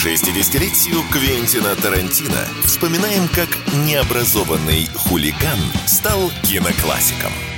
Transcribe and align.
К 0.00 0.02
60-летию 0.02 1.02
Квентина 1.12 1.76
Тарантино 1.76 2.48
вспоминаем, 2.64 3.28
как 3.28 3.50
необразованный 3.84 4.88
хулиган 4.94 5.58
стал 5.86 6.32
киноклассиком. 6.42 7.49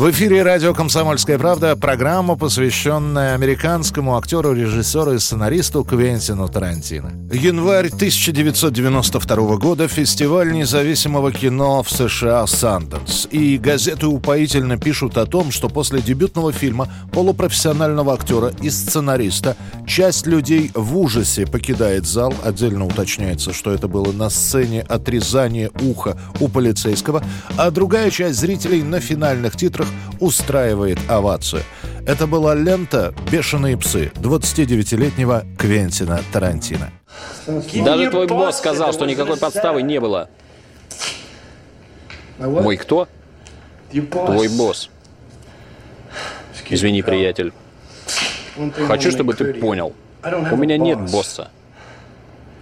В 0.00 0.10
эфире 0.12 0.42
радио 0.42 0.72
«Комсомольская 0.72 1.38
правда» 1.38 1.76
программа, 1.76 2.34
посвященная 2.34 3.34
американскому 3.34 4.16
актеру, 4.16 4.54
режиссеру 4.54 5.12
и 5.12 5.18
сценаристу 5.18 5.84
Квентину 5.84 6.48
Тарантино. 6.48 7.12
Январь 7.30 7.88
1992 7.88 9.56
года, 9.58 9.88
фестиваль 9.88 10.52
независимого 10.52 11.30
кино 11.32 11.82
в 11.82 11.90
США 11.90 12.46
«Санденс». 12.46 13.28
И 13.30 13.58
газеты 13.58 14.06
упоительно 14.06 14.78
пишут 14.78 15.18
о 15.18 15.26
том, 15.26 15.50
что 15.50 15.68
после 15.68 16.00
дебютного 16.00 16.50
фильма 16.50 16.88
полупрофессионального 17.12 18.14
актера 18.14 18.54
и 18.62 18.70
сценариста 18.70 19.54
часть 19.86 20.26
людей 20.26 20.70
в 20.72 20.96
ужасе 20.96 21.46
покидает 21.46 22.06
зал. 22.06 22.32
Отдельно 22.42 22.86
уточняется, 22.86 23.52
что 23.52 23.70
это 23.70 23.86
было 23.86 24.12
на 24.12 24.30
сцене 24.30 24.80
отрезания 24.80 25.70
уха 25.82 26.16
у 26.40 26.48
полицейского, 26.48 27.22
а 27.58 27.70
другая 27.70 28.10
часть 28.10 28.38
зрителей 28.38 28.82
на 28.82 28.98
финальных 29.00 29.56
титрах 29.56 29.89
устраивает 30.20 30.98
овацию. 31.08 31.62
Это 32.06 32.26
была 32.26 32.54
лента 32.54 33.14
«Бешеные 33.30 33.76
псы» 33.76 34.12
29-летнего 34.16 35.44
Квентина 35.58 36.20
Тарантино. 36.32 36.90
Даже 37.46 38.10
твой 38.10 38.26
босс 38.26 38.58
сказал, 38.58 38.92
что 38.92 39.06
никакой 39.06 39.36
подставы 39.36 39.82
не 39.82 40.00
было. 40.00 40.28
Мой 42.38 42.76
кто? 42.76 43.08
Твой 43.90 44.48
босс. 44.48 44.90
Извини, 46.68 47.02
приятель. 47.02 47.52
Хочу, 48.86 49.10
чтобы 49.10 49.34
ты 49.34 49.54
понял. 49.54 49.92
У 50.24 50.56
меня 50.56 50.78
нет 50.78 51.10
босса. 51.10 51.50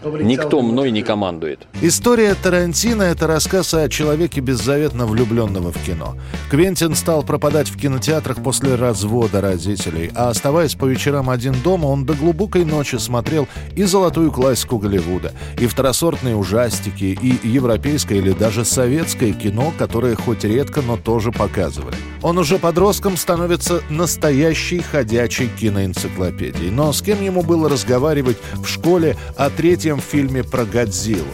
Никто 0.05 0.63
мной 0.63 0.91
не 0.91 1.03
командует. 1.03 1.67
История 1.83 2.35
Тарантино– 2.35 3.03
это 3.05 3.27
рассказ 3.27 3.75
о 3.75 3.89
человеке 3.89 4.41
беззаветно 4.41 5.07
влюбленного 5.07 5.73
в 5.73 5.83
кино. 5.85 6.17
Квентин 6.51 6.95
стал 6.95 7.23
пропадать 7.23 7.69
в 7.69 7.77
кинотеатрах 7.77 8.43
после 8.43 8.77
развода 8.77 9.41
родителей, 9.41 10.11
а 10.15 10.31
оставаясь 10.31 10.75
по 10.75 10.85
вечерам 10.85 11.31
один 11.31 11.55
дома, 11.63 11.87
он 11.87 12.05
до 12.05 12.15
глубокой 12.15 12.65
ночи 12.65 12.97
смотрел 12.97 13.49
и 13.75 13.85
золотую 13.85 14.31
классику 14.31 14.79
Голливуда, 14.79 15.33
и 15.59 15.67
второсортные 15.67 16.37
ужастики, 16.37 17.19
и 17.21 17.49
европейское 17.49 18.19
или 18.19 18.33
даже 18.33 18.65
советское 18.65 19.33
кино, 19.33 19.73
которое 19.77 20.15
хоть 20.15 20.45
редко, 20.45 20.81
но 20.81 20.97
тоже 20.97 21.33
показывали. 21.33 21.97
Он 22.23 22.39
уже 22.39 22.59
подростком 22.59 23.17
становится 23.17 23.83
настоящей 23.91 24.81
ходячей 24.81 25.49
киноэнциклопедией. 25.49 26.71
Но 26.71 26.93
с 26.93 27.03
кем 27.03 27.23
ему 27.23 27.43
было 27.43 27.69
разговаривать 27.69 28.39
в 28.55 28.67
школе 28.67 29.17
о 29.37 29.51
третьем 29.51 29.88
третьем 29.89 30.01
фильме 30.03 30.45
про 30.45 30.65
Годзиллу. 30.65 31.25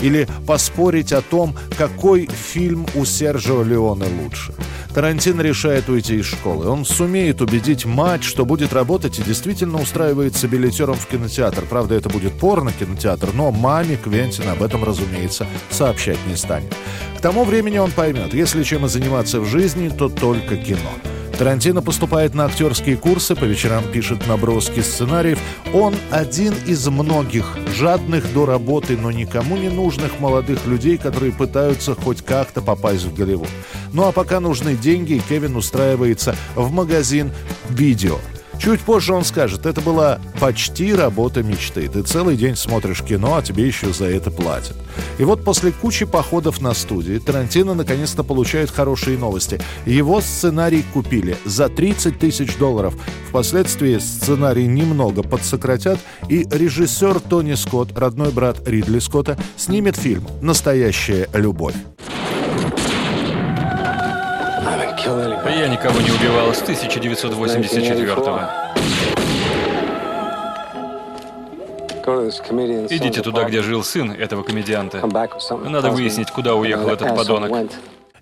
Или 0.00 0.28
поспорить 0.46 1.12
о 1.12 1.20
том, 1.20 1.56
какой 1.76 2.28
фильм 2.28 2.86
у 2.94 3.04
Сержио 3.04 3.64
Леоне 3.64 4.06
лучше. 4.22 4.52
Тарантино 4.94 5.40
решает 5.40 5.88
уйти 5.88 6.16
из 6.16 6.26
школы. 6.26 6.68
Он 6.68 6.84
сумеет 6.84 7.40
убедить 7.40 7.84
мать, 7.84 8.22
что 8.22 8.44
будет 8.44 8.72
работать 8.72 9.18
и 9.18 9.22
действительно 9.22 9.80
устраивается 9.80 10.46
билетером 10.46 10.94
в 10.94 11.06
кинотеатр. 11.06 11.64
Правда, 11.68 11.96
это 11.96 12.08
будет 12.08 12.38
порно-кинотеатр, 12.38 13.30
но 13.34 13.50
маме 13.50 13.96
Квентин 13.96 14.48
об 14.48 14.62
этом, 14.62 14.84
разумеется, 14.84 15.48
сообщать 15.70 16.18
не 16.28 16.36
станет. 16.36 16.72
К 17.18 17.20
тому 17.20 17.42
времени 17.44 17.78
он 17.78 17.90
поймет, 17.90 18.32
если 18.32 18.62
чем 18.62 18.86
и 18.86 18.88
заниматься 18.88 19.40
в 19.40 19.46
жизни, 19.46 19.88
то 19.88 20.08
только 20.08 20.56
кино. 20.56 20.92
Тарантино 21.36 21.82
поступает 21.82 22.34
на 22.34 22.44
актерские 22.44 22.96
курсы, 22.96 23.34
по 23.34 23.44
вечерам 23.44 23.84
пишет 23.90 24.26
наброски 24.26 24.80
сценариев. 24.80 25.38
Он 25.72 25.94
один 26.10 26.54
из 26.66 26.86
многих 26.86 27.56
жадных 27.74 28.32
до 28.32 28.46
работы, 28.46 28.96
но 28.96 29.10
никому 29.10 29.56
не 29.56 29.68
нужных 29.68 30.20
молодых 30.20 30.66
людей, 30.66 30.96
которые 30.96 31.32
пытаются 31.32 31.94
хоть 31.94 32.22
как-то 32.22 32.62
попасть 32.62 33.04
в 33.04 33.14
Голливуд. 33.14 33.48
Ну 33.92 34.04
а 34.04 34.12
пока 34.12 34.40
нужны 34.40 34.76
деньги, 34.76 35.20
Кевин 35.28 35.56
устраивается 35.56 36.36
в 36.54 36.70
магазин 36.70 37.32
«Видео». 37.68 38.18
Чуть 38.58 38.80
позже 38.80 39.12
он 39.12 39.24
скажет, 39.24 39.66
это 39.66 39.80
была 39.80 40.20
почти 40.40 40.94
работа 40.94 41.42
мечты. 41.42 41.88
Ты 41.88 42.02
целый 42.02 42.36
день 42.36 42.56
смотришь 42.56 43.02
кино, 43.02 43.36
а 43.36 43.42
тебе 43.42 43.66
еще 43.66 43.92
за 43.92 44.06
это 44.06 44.30
платят. 44.30 44.76
И 45.18 45.24
вот 45.24 45.44
после 45.44 45.72
кучи 45.72 46.06
походов 46.06 46.60
на 46.60 46.74
студии 46.74 47.18
Тарантино 47.18 47.74
наконец-то 47.74 48.22
получает 48.22 48.70
хорошие 48.70 49.18
новости. 49.18 49.60
Его 49.86 50.20
сценарий 50.20 50.84
купили 50.92 51.36
за 51.44 51.68
30 51.68 52.18
тысяч 52.18 52.56
долларов. 52.56 52.94
Впоследствии 53.28 53.98
сценарий 53.98 54.66
немного 54.66 55.22
подсократят, 55.22 55.98
и 56.28 56.46
режиссер 56.50 57.20
Тони 57.20 57.54
Скотт, 57.54 57.96
родной 57.98 58.30
брат 58.30 58.66
Ридли 58.66 58.98
Скотта, 58.98 59.36
снимет 59.56 59.96
фильм 59.96 60.26
«Настоящая 60.40 61.28
любовь». 61.34 61.74
Я 65.04 65.68
никого 65.68 66.00
не 66.00 66.10
убивал 66.10 66.54
с 66.54 66.62
1984-го. 66.62 68.40
Идите 72.90 73.22
туда, 73.22 73.44
где 73.44 73.62
жил 73.62 73.82
сын 73.82 74.12
этого 74.12 74.42
комедианта. 74.42 75.00
Надо 75.64 75.90
выяснить, 75.90 76.30
куда 76.30 76.54
уехал 76.54 76.88
этот 76.88 77.16
подонок. 77.16 77.70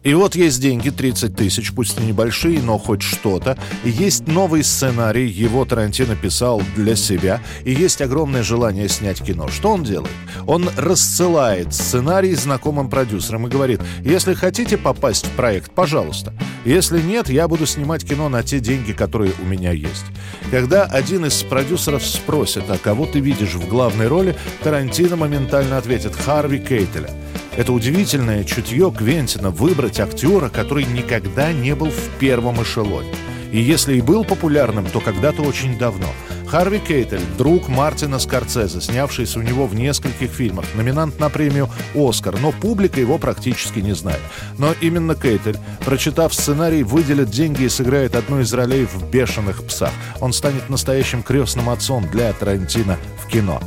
И 0.02 0.14
вот 0.14 0.34
есть 0.34 0.60
деньги, 0.60 0.90
30 0.90 1.36
тысяч, 1.36 1.72
пусть 1.72 2.00
и 2.00 2.02
небольшие, 2.02 2.60
но 2.60 2.76
хоть 2.76 3.02
что-то. 3.02 3.56
И 3.84 3.90
есть 3.90 4.26
новый 4.26 4.64
сценарий, 4.64 5.28
его 5.28 5.64
Тарантино 5.64 6.16
писал 6.16 6.60
для 6.74 6.96
себя. 6.96 7.40
И 7.64 7.72
есть 7.72 8.02
огромное 8.02 8.42
желание 8.42 8.88
снять 8.88 9.22
кино. 9.22 9.48
Что 9.48 9.70
он 9.70 9.84
делает? 9.84 10.10
Он 10.46 10.68
рассылает 10.76 11.72
сценарий 11.72 12.34
знакомым 12.34 12.90
продюсерам 12.90 13.46
и 13.46 13.50
говорит, 13.50 13.80
если 14.02 14.34
хотите 14.34 14.76
попасть 14.76 15.26
в 15.26 15.30
проект, 15.30 15.70
пожалуйста. 15.70 16.34
Если 16.64 17.00
нет, 17.00 17.28
я 17.28 17.46
буду 17.46 17.66
снимать 17.66 18.04
кино 18.04 18.28
на 18.28 18.42
те 18.42 18.58
деньги, 18.58 18.92
которые 18.92 19.32
у 19.40 19.46
меня 19.46 19.70
есть. 19.70 20.04
Когда 20.50 20.84
один 20.84 21.26
из 21.26 21.42
продюсеров 21.44 22.04
спросит, 22.04 22.64
а 22.68 22.78
кого 22.78 23.06
ты 23.06 23.20
видишь 23.20 23.54
в 23.54 23.68
главной 23.68 24.08
роли, 24.08 24.36
Тарантино 24.64 25.14
моментально 25.16 25.78
ответит 25.78 26.16
«Харви 26.16 26.58
Кейтеля». 26.58 27.10
Это 27.56 27.72
удивительное 27.72 28.44
чутье 28.44 28.90
Квентина 28.90 29.50
выбрать 29.50 29.91
актера, 30.00 30.48
который 30.48 30.84
никогда 30.84 31.52
не 31.52 31.74
был 31.74 31.90
в 31.90 32.08
первом 32.18 32.62
эшелоне. 32.62 33.08
И 33.52 33.60
если 33.60 33.96
и 33.96 34.00
был 34.00 34.24
популярным, 34.24 34.86
то 34.86 35.00
когда-то 35.00 35.42
очень 35.42 35.78
давно– 35.78 36.08
Харви 36.52 36.80
Кейтель, 36.80 37.22
друг 37.38 37.68
Мартина 37.68 38.18
Скорцезе, 38.18 38.82
снявшийся 38.82 39.38
у 39.38 39.42
него 39.42 39.66
в 39.66 39.74
нескольких 39.74 40.30
фильмах, 40.30 40.66
номинант 40.74 41.18
на 41.18 41.30
премию 41.30 41.70
«Оскар», 41.94 42.38
но 42.38 42.52
публика 42.52 43.00
его 43.00 43.16
практически 43.16 43.78
не 43.78 43.94
знает. 43.94 44.20
Но 44.58 44.74
именно 44.82 45.14
Кейтель, 45.14 45.56
прочитав 45.82 46.34
сценарий, 46.34 46.82
выделит 46.82 47.30
деньги 47.30 47.62
и 47.62 47.70
сыграет 47.70 48.14
одну 48.14 48.40
из 48.40 48.52
ролей 48.52 48.84
в 48.84 49.02
«Бешеных 49.08 49.64
псах». 49.64 49.92
Он 50.20 50.34
станет 50.34 50.68
настоящим 50.68 51.22
крестным 51.22 51.70
отцом 51.70 52.06
для 52.12 52.30
Тарантино 52.34 52.98
в 53.24 53.28
кино. 53.28 53.58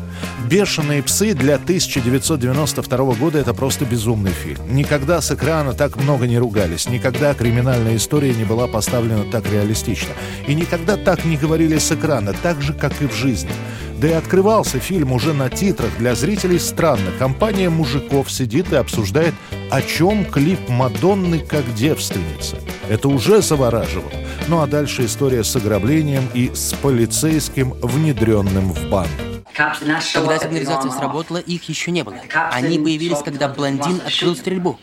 «Бешеные 0.47 1.01
псы» 1.01 1.33
для 1.33 1.55
1992 1.55 3.15
года— 3.15 3.39
это 3.39 3.55
просто 3.55 3.85
безумный 3.85 4.31
фильм. 4.31 4.59
Никогда 4.69 5.21
с 5.21 5.31
экрана 5.31 5.73
так 5.73 5.95
много 5.95 6.27
не 6.27 6.37
ругались, 6.37 6.87
никогда 6.87 7.33
криминальная 7.33 7.95
история 7.95 8.35
не 8.35 8.43
была 8.43 8.67
поставлена 8.67 9.23
так 9.31 9.51
реалистично. 9.51 10.13
И 10.47 10.53
никогда 10.53 10.97
так 10.97 11.25
не 11.25 11.35
говорили 11.35 11.79
с 11.79 11.91
экрана, 11.91 12.33
так 12.33 12.61
же, 12.61 12.74
как 12.79 13.01
и 13.01 13.07
в 13.07 13.13
жизни. 13.13 13.51
Да 13.99 14.09
и 14.09 14.13
открывался 14.13 14.79
фильм 14.79 15.13
уже 15.13 15.33
на 15.33 15.49
титрах. 15.49 15.89
Для 15.97 16.15
зрителей 16.15 16.59
странно. 16.59 17.11
Компания 17.17 17.69
мужиков 17.69 18.29
сидит 18.31 18.71
и 18.73 18.75
обсуждает, 18.75 19.33
о 19.71 19.81
чем 19.81 20.25
клип 20.25 20.67
Мадонны 20.67 21.39
как 21.39 21.73
девственница. 21.73 22.57
Это 22.89 23.07
уже 23.07 23.41
завораживало. 23.41 24.11
Ну 24.47 24.61
а 24.61 24.67
дальше 24.67 25.05
история 25.05 25.43
с 25.43 25.55
ограблением 25.55 26.29
и 26.33 26.51
с 26.53 26.73
полицейским, 26.73 27.71
внедренным 27.81 28.73
в 28.73 28.89
банду. 28.89 29.09
Когда 29.53 30.01
сигнализация 30.01 30.91
сработала, 30.91 31.37
их 31.37 31.63
еще 31.69 31.91
не 31.91 32.03
было. 32.03 32.17
Они 32.51 32.77
появились, 32.77 33.19
когда 33.23 33.47
блондин 33.47 34.01
открыл 34.05 34.35
стрельбу. 34.35 34.77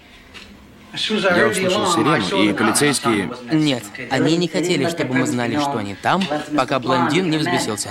Я 0.93 1.49
услышал 1.49 1.87
сирену, 1.91 2.43
и 2.43 2.53
полицейские... 2.53 3.31
Нет, 3.51 3.83
они 4.11 4.37
не 4.37 4.49
хотели, 4.49 4.89
чтобы 4.89 5.15
мы 5.15 5.27
знали, 5.27 5.59
что 5.59 5.79
они 5.79 5.95
там, 5.95 6.23
пока 6.57 6.79
блондин 6.79 7.31
не 7.31 7.39
взбесился. 7.39 7.91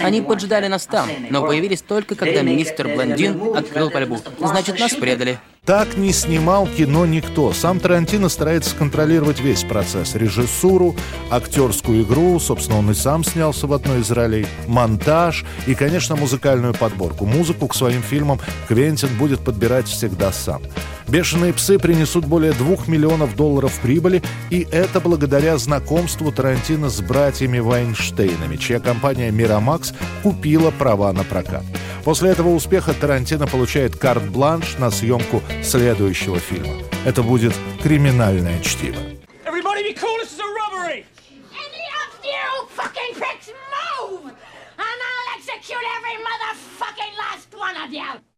Они 0.00 0.20
поджидали 0.20 0.66
нас 0.66 0.86
там, 0.86 1.08
но 1.30 1.46
появились 1.46 1.82
только, 1.82 2.14
когда 2.14 2.42
мистер 2.42 2.88
Блондин 2.88 3.56
открыл 3.56 3.90
пальбу. 3.90 4.18
Значит, 4.38 4.78
нас 4.80 4.94
предали. 4.94 5.38
Так 5.64 5.96
не 5.96 6.12
снимал 6.12 6.66
кино 6.66 7.04
никто. 7.04 7.52
Сам 7.52 7.80
Тарантино 7.80 8.30
старается 8.30 8.74
контролировать 8.74 9.40
весь 9.40 9.62
процесс. 9.62 10.14
Режиссуру, 10.14 10.96
актерскую 11.30 12.02
игру, 12.02 12.40
собственно, 12.40 12.78
он 12.78 12.90
и 12.90 12.94
сам 12.94 13.22
снялся 13.22 13.66
в 13.66 13.72
одной 13.74 14.00
из 14.00 14.10
ролей, 14.10 14.46
монтаж 14.66 15.44
и, 15.66 15.74
конечно, 15.74 16.16
музыкальную 16.16 16.72
подборку. 16.72 17.26
Музыку 17.26 17.68
к 17.68 17.74
своим 17.74 18.02
фильмам 18.02 18.40
Квентин 18.68 19.10
будет 19.18 19.44
подбирать 19.44 19.86
всегда 19.86 20.32
сам. 20.32 20.62
«Бешеные 21.10 21.52
псы» 21.52 21.80
принесут 21.80 22.24
более 22.24 22.52
двух 22.52 22.86
миллионов 22.86 23.34
долларов 23.34 23.76
прибыли, 23.82 24.22
и 24.48 24.64
это 24.70 25.00
благодаря 25.00 25.58
знакомству 25.58 26.30
Тарантино 26.30 26.88
с 26.88 27.00
братьями 27.00 27.58
Вайнштейнами, 27.58 28.56
чья 28.56 28.78
компания 28.78 29.32
«Мирамакс» 29.32 29.92
купила 30.22 30.70
права 30.70 31.12
на 31.12 31.24
прокат. 31.24 31.64
После 32.04 32.30
этого 32.30 32.50
успеха 32.50 32.94
Тарантино 32.94 33.48
получает 33.48 33.96
карт-бланш 33.96 34.78
на 34.78 34.92
съемку 34.92 35.42
следующего 35.64 36.38
фильма. 36.38 36.74
Это 37.04 37.24
будет 37.24 37.54
«Криминальное 37.82 38.60
чтиво». 38.60 39.00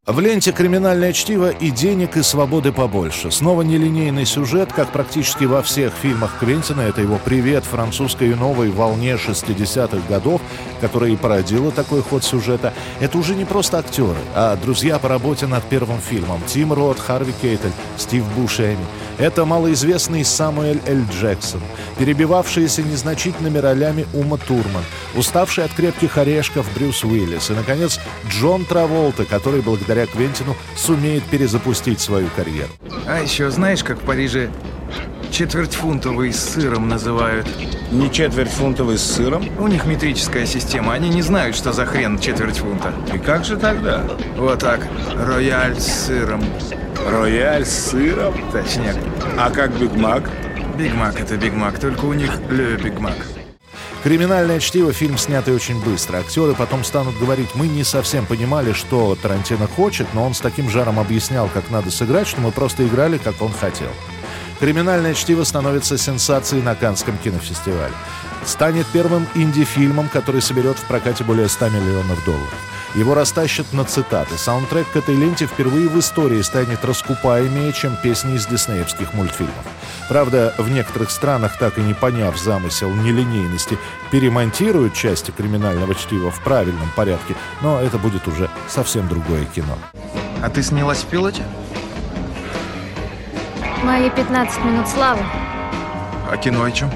В 0.05 0.19
ленте 0.19 0.51
«Криминальное 0.51 1.13
чтиво» 1.13 1.51
и 1.51 1.71
денег, 1.71 2.17
и 2.17 2.25
свободы 2.25 2.73
побольше. 2.73 3.31
Снова 3.31 3.63
нелинейный 3.63 4.27
сюжет, 4.27 4.73
как 4.73 4.91
практически 4.91 5.45
во 5.45 5.63
всех 5.63 5.93
фильмах 5.93 6.41
Квентина. 6.41 6.81
Это 6.81 7.03
его 7.03 7.21
«Привет» 7.25 7.63
французской 7.63 8.35
новой 8.35 8.71
волне 8.71 9.13
60-х 9.13 10.01
годов, 10.09 10.41
которая 10.81 11.13
и 11.13 11.17
породила 11.17 11.71
такой 11.71 12.03
ход 12.03 12.25
сюжета. 12.25 12.75
Это 12.99 13.17
уже 13.17 13.37
не 13.37 13.45
просто 13.45 13.79
актеры, 13.79 14.19
а 14.35 14.57
друзья 14.57 14.99
по 14.99 15.09
работе 15.09 15.47
над 15.47 15.63
первым 15.67 16.01
фильмом. 16.01 16.43
Тим 16.49 16.73
Рот, 16.73 16.99
Харви 16.99 17.33
Кейтель, 17.41 17.71
Стив 17.97 18.25
Бушеми. 18.35 18.85
Это 19.19 19.45
малоизвестный 19.45 20.25
Самуэль 20.25 20.81
Эль 20.87 21.05
Джексон, 21.13 21.61
перебивавшийся 21.97 22.83
незначительными 22.83 23.59
ролями 23.59 24.07
Ума 24.15 24.37
Турман, 24.37 24.83
уставший 25.15 25.63
от 25.63 25.73
крепких 25.73 26.19
орешков 26.19 26.67
Брюс 26.75 27.05
Уиллис 27.05 27.51
и, 27.51 27.53
наконец, 27.53 28.01
Джон 28.29 28.65
Траволта, 28.65 29.25
который 29.25 29.61
благодаря 29.61 29.92
Квентину 30.07 30.57
сумеет 30.77 31.23
перезапустить 31.25 32.01
свою 32.01 32.29
карьеру. 32.35 32.71
А 33.07 33.21
еще 33.21 33.51
знаешь, 33.51 33.85
как 33.85 33.99
в 33.99 34.05
Париже 34.05 34.51
четвертьфунтовый 35.31 36.33
с 36.33 36.41
сыром 36.41 36.89
называют? 36.89 37.47
Не 37.91 38.11
четвертьфунтовый 38.11 38.99
с 38.99 39.03
сыром? 39.03 39.49
У 39.59 39.67
них 39.67 39.85
метрическая 39.87 40.47
система, 40.47 40.95
они 40.95 41.09
не 41.09 41.23
знают, 41.23 41.57
что 41.57 41.73
за 41.73 41.87
хрен 41.87 42.19
четверть 42.19 42.59
фунта. 42.59 42.93
И 43.13 43.19
как 43.19 43.45
же 43.45 43.57
тогда? 43.57 44.03
Вот 44.37 44.61
так, 44.61 44.87
рояль 45.15 45.79
с 45.81 46.07
сыром. 46.07 46.43
Рояль 47.11 47.65
с 47.65 47.91
сыром? 47.91 48.35
Точняк. 48.53 48.97
А 49.39 49.51
как 49.51 49.77
Биг 49.79 49.95
Мак? 49.95 50.31
Биг 50.79 50.95
Мак 50.95 51.21
это 51.21 51.37
Биг 51.37 51.55
Мак, 51.55 51.79
только 51.79 52.05
у 52.05 52.13
них 52.13 52.31
Le 52.51 52.77
Big 52.77 52.99
Mac. 52.99 53.17
«Криминальное 54.03 54.59
чтиво»— 54.59 54.93
фильм, 54.93 55.17
снятый 55.17 55.55
очень 55.55 55.81
быстро. 55.81 56.19
Актеры 56.19 56.55
потом 56.55 56.83
станут 56.83 57.17
говорить, 57.19 57.51
мы 57.55 57.69
не 57.69 57.85
совсем 57.85 58.27
понимали, 58.27 58.73
что 58.73 59.15
Тарантино 59.15 59.69
хочет, 59.69 60.09
но 60.13 60.25
он 60.25 60.35
с 60.35 60.41
таким 60.41 60.69
жаром 60.69 60.99
объяснял, 60.99 61.49
как 61.49 61.71
надо 61.71 61.93
сыграть, 61.93 62.27
что 62.27 62.41
мы 62.41 62.51
просто 62.51 62.85
играли, 62.85 63.19
как 63.19 63.41
он 63.41 63.53
хотел. 63.53 63.91
«Криминальное 64.59 65.15
чтиво» 65.15 65.45
становится 65.45 65.97
сенсацией 65.97 66.63
на 66.63 66.75
Каннском 66.75 67.17
кинофестивале. 67.17 67.95
Станет 68.45 68.89
первым 68.89 69.29
инди-фильмом, 69.37 70.09
который 70.09 70.43
соберет 70.43 70.79
в 70.79 70.85
прокате 70.87 71.23
более 71.23 71.49
100 71.49 71.69
миллионов 71.69 72.25
долларов. 72.25 72.55
Его 72.95 73.15
растащат 73.15 73.73
на 73.73 73.85
цитаты. 73.85 74.37
Саундтрек 74.37 74.87
к 74.91 74.97
этой 74.97 75.15
ленте 75.15 75.47
впервые 75.47 75.89
в 75.89 75.99
истории 75.99 76.43
станет 76.43 76.85
раскупаемее, 76.85 77.73
чем 77.73 77.97
песни 77.97 78.35
из 78.35 78.47
диснеевских 78.47 79.15
мультфильмов. 79.15 79.65
Правда, 80.09 80.55
в 80.59 80.71
некоторых 80.71 81.11
странах, 81.11 81.59
так 81.59 81.79
и 81.79 81.81
не 81.81 81.95
поняв 81.95 82.39
замысел 82.39 82.91
нелинейности, 82.91 83.79
перемонтируют 84.11 84.93
части 84.93 85.31
криминального 85.31 85.95
чтива 85.95 86.31
в 86.31 86.41
правильном 86.45 86.91
порядке, 86.95 87.35
но 87.63 87.81
это 87.81 87.97
будет 87.97 88.29
уже 88.29 88.51
совсем 88.69 89.09
другое 89.09 89.47
кино. 89.47 89.79
А 90.43 90.51
ты 90.51 90.63
снялась 90.63 90.99
в 90.99 91.07
пилоте? 91.07 91.45
Мои 93.83 94.11
15 94.11 94.65
минут 94.65 94.87
славы. 94.87 95.23
А 96.31 96.37
кино 96.37 96.65
о 96.65 96.71
чем? 96.71 96.91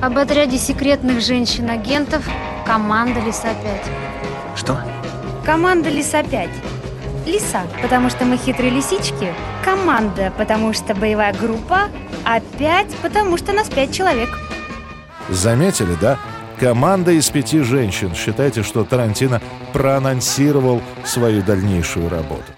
Об 0.00 0.16
отряде 0.18 0.56
секретных 0.56 1.20
женщин-агентов 1.20 2.24
«Команда 2.64 3.20
Лиса-5». 3.20 4.56
Что? 4.56 4.80
Команда 5.44 5.88
Лиса-5. 5.88 6.50
Лиса, 7.26 7.62
потому 7.82 8.10
что 8.10 8.24
мы 8.24 8.36
хитрые 8.36 8.70
лисички. 8.70 9.32
Команда, 9.64 10.32
потому 10.36 10.72
что 10.72 10.94
боевая 10.94 11.32
группа. 11.32 11.88
А 12.24 12.40
пять, 12.58 12.94
потому 13.02 13.36
что 13.38 13.52
нас 13.52 13.68
пять 13.68 13.92
человек. 13.94 14.28
Заметили, 15.28 15.96
да? 16.00 16.18
Команда 16.58 17.12
из 17.12 17.30
пяти 17.30 17.60
женщин. 17.60 18.14
Считайте, 18.14 18.62
что 18.62 18.84
Тарантино 18.84 19.40
проанонсировал 19.72 20.82
свою 21.04 21.42
дальнейшую 21.42 22.10
работу. 22.10 22.52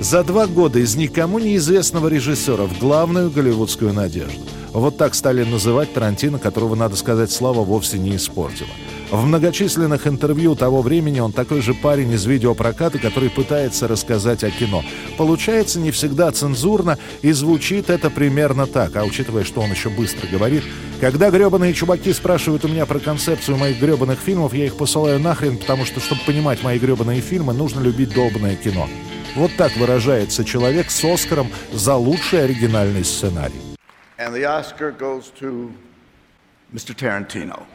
За 0.00 0.24
два 0.24 0.48
года 0.48 0.80
из 0.80 0.96
никому 0.96 1.38
неизвестного 1.38 2.08
режиссера 2.08 2.64
в 2.64 2.78
главную 2.78 3.30
голливудскую 3.30 3.92
надежду. 3.92 4.40
Вот 4.72 4.96
так 4.96 5.14
стали 5.14 5.44
называть 5.44 5.92
Тарантино, 5.92 6.38
которого, 6.38 6.74
надо 6.74 6.96
сказать, 6.96 7.30
слава 7.30 7.62
вовсе 7.62 7.98
не 7.98 8.16
испортила. 8.16 8.70
В 9.10 9.26
многочисленных 9.26 10.06
интервью 10.06 10.54
того 10.54 10.80
времени 10.80 11.20
он 11.20 11.32
такой 11.32 11.60
же 11.60 11.74
парень 11.74 12.12
из 12.12 12.24
видеопроката, 12.24 12.98
который 12.98 13.28
пытается 13.28 13.86
рассказать 13.86 14.42
о 14.42 14.50
кино. 14.50 14.82
Получается 15.18 15.78
не 15.78 15.90
всегда 15.90 16.32
цензурно, 16.32 16.96
и 17.20 17.32
звучит 17.32 17.90
это 17.90 18.08
примерно 18.08 18.66
так. 18.66 18.96
А 18.96 19.04
учитывая, 19.04 19.44
что 19.44 19.60
он 19.60 19.70
еще 19.70 19.90
быстро 19.90 20.26
говорит, 20.28 20.64
когда 20.98 21.28
гребаные 21.30 21.74
чуваки 21.74 22.10
спрашивают 22.14 22.64
у 22.64 22.68
меня 22.68 22.86
про 22.86 23.00
концепцию 23.00 23.58
моих 23.58 23.78
гребаных 23.78 24.18
фильмов, 24.18 24.54
я 24.54 24.64
их 24.64 24.78
посылаю 24.78 25.20
нахрен, 25.20 25.58
потому 25.58 25.84
что, 25.84 26.00
чтобы 26.00 26.22
понимать 26.24 26.62
мои 26.62 26.78
гребаные 26.78 27.20
фильмы, 27.20 27.52
нужно 27.52 27.80
любить 27.80 28.14
долбанное 28.14 28.56
кино. 28.56 28.88
Вот 29.36 29.50
так 29.58 29.76
выражается 29.76 30.42
человек 30.42 30.90
с 30.90 31.04
Оскаром 31.04 31.50
за 31.74 31.96
лучший 31.96 32.44
оригинальный 32.44 33.04
сценарий. 33.04 33.71
And 34.18 34.34
the 34.34 34.44
Oscar 34.44 34.90
goes 34.90 35.30
to 35.32 35.72
Mr. 36.74 36.94
Tarantino. 36.94 37.66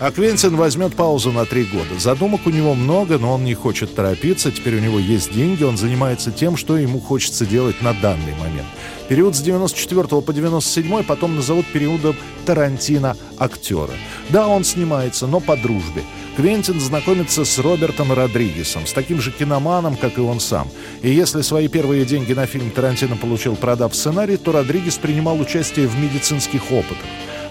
А 0.00 0.10
Квентин 0.10 0.56
возьмет 0.56 0.94
паузу 0.96 1.30
на 1.30 1.44
три 1.44 1.64
года. 1.64 1.98
Задумок 1.98 2.46
у 2.46 2.50
него 2.50 2.74
много, 2.74 3.18
но 3.18 3.34
он 3.34 3.44
не 3.44 3.52
хочет 3.52 3.94
торопиться. 3.94 4.50
Теперь 4.50 4.76
у 4.76 4.80
него 4.80 4.98
есть 4.98 5.30
деньги, 5.30 5.62
он 5.62 5.76
занимается 5.76 6.32
тем, 6.32 6.56
что 6.56 6.78
ему 6.78 7.00
хочется 7.00 7.44
делать 7.44 7.82
на 7.82 7.92
данный 7.92 8.34
момент. 8.40 8.66
Период 9.10 9.36
с 9.36 9.40
94 9.42 10.22
по 10.22 10.32
97 10.32 11.02
потом 11.02 11.36
назовут 11.36 11.66
периодом 11.66 12.16
Тарантино 12.46 13.14
актера. 13.36 13.92
Да, 14.30 14.48
он 14.48 14.64
снимается, 14.64 15.26
но 15.26 15.38
по 15.38 15.54
дружбе. 15.54 16.02
Квентин 16.34 16.80
знакомится 16.80 17.44
с 17.44 17.58
Робертом 17.58 18.10
Родригесом, 18.10 18.86
с 18.86 18.94
таким 18.94 19.20
же 19.20 19.30
киноманом, 19.30 19.96
как 19.96 20.16
и 20.16 20.22
он 20.22 20.40
сам. 20.40 20.68
И 21.02 21.10
если 21.10 21.42
свои 21.42 21.68
первые 21.68 22.06
деньги 22.06 22.32
на 22.32 22.46
фильм 22.46 22.70
Тарантино 22.70 23.18
получил, 23.18 23.54
продав 23.54 23.94
сценарий, 23.94 24.38
то 24.38 24.52
Родригес 24.52 24.96
принимал 24.96 25.38
участие 25.38 25.88
в 25.88 25.98
медицинских 26.00 26.72
опытах 26.72 26.96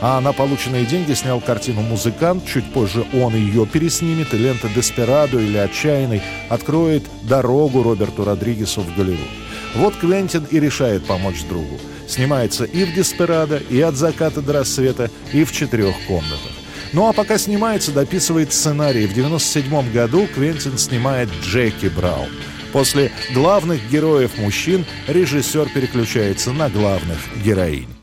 а 0.02 0.22
на 0.22 0.34
полученные 0.34 0.86
деньги 0.86 1.14
снял 1.14 1.40
картину 1.42 1.82
«Музыкант». 1.82 2.44
Чуть 2.46 2.72
позже 2.72 3.06
он 3.14 3.36
ее 3.36 3.66
переснимет, 3.66 4.34
и 4.34 4.38
лента 4.38 4.70
«Деспирадо» 4.70 5.40
или 5.40 5.58
«Отчаянный» 5.58 6.22
откроет 6.48 7.04
дорогу 7.24 7.84
Роберту 7.84 8.24
Родригесу 8.24 8.82
в 8.82 8.96
Голливуд. 8.96 9.28
Вот 9.76 9.96
Квентин 9.96 10.46
и 10.50 10.60
решает 10.60 11.06
помочь 11.06 11.44
другу. 11.44 11.80
Снимается 12.08 12.64
и 12.64 12.86
в 12.86 12.94
«Деспирадо», 12.94 13.58
и 13.58 13.80
«От 13.82 13.96
заката 13.96 14.42
до 14.42 14.54
рассвета», 14.54 15.12
и 15.34 15.44
в 15.44 15.52
«Четырех 15.52 15.96
комнатах». 16.08 16.52
Ну 16.92 17.08
а 17.08 17.14
пока 17.14 17.38
снимается, 17.38 17.92
дописывает 17.92 18.52
сценарий. 18.52 19.06
В 19.06 19.14
97 19.14 19.92
году 19.92 20.28
Квентин 20.34 20.78
снимает 20.78 21.30
Джеки 21.44 21.86
Браун. 21.86 22.30
После 22.72 23.12
главных 23.34 23.90
героев 23.90 24.38
мужчин 24.38 24.86
режиссер 25.08 25.70
переключается 25.70 26.52
на 26.52 26.70
главных 26.70 27.18
героинь. 27.44 27.99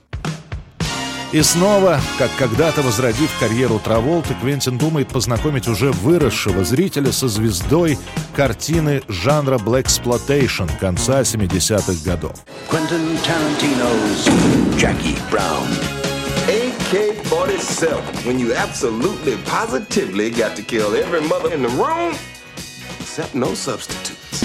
И 1.32 1.42
снова, 1.42 2.00
как 2.18 2.30
когда-то 2.38 2.82
возродив 2.82 3.30
карьеру 3.40 3.80
Траволты, 3.80 4.34
Квентин 4.40 4.78
думает 4.78 5.08
познакомить 5.08 5.66
уже 5.66 5.90
выросшего 5.90 6.64
зрителя 6.64 7.10
со 7.10 7.26
звездой 7.26 7.98
картины 8.34 9.02
жанра 9.08 9.58
Black 9.58 9.86
Exploitation 9.86 10.70
конца 10.78 11.22
70-х 11.22 12.04
годов. 12.04 12.34
Quentin 12.70 13.18
Tarantino's 13.24 14.28
Jackie 14.78 15.18
Brown. 15.30 15.66
AK-47, 16.46 18.24
when 18.24 18.38
you 18.38 18.54
absolutely, 18.54 19.36
positively 19.46 20.30
got 20.30 20.54
to 20.54 20.62
kill 20.62 20.94
every 20.94 21.20
mother 21.22 21.52
in 21.52 21.62
the 21.62 21.68
room, 21.70 22.14
except 23.00 23.34
no 23.34 23.52
substitutes. 23.54 24.44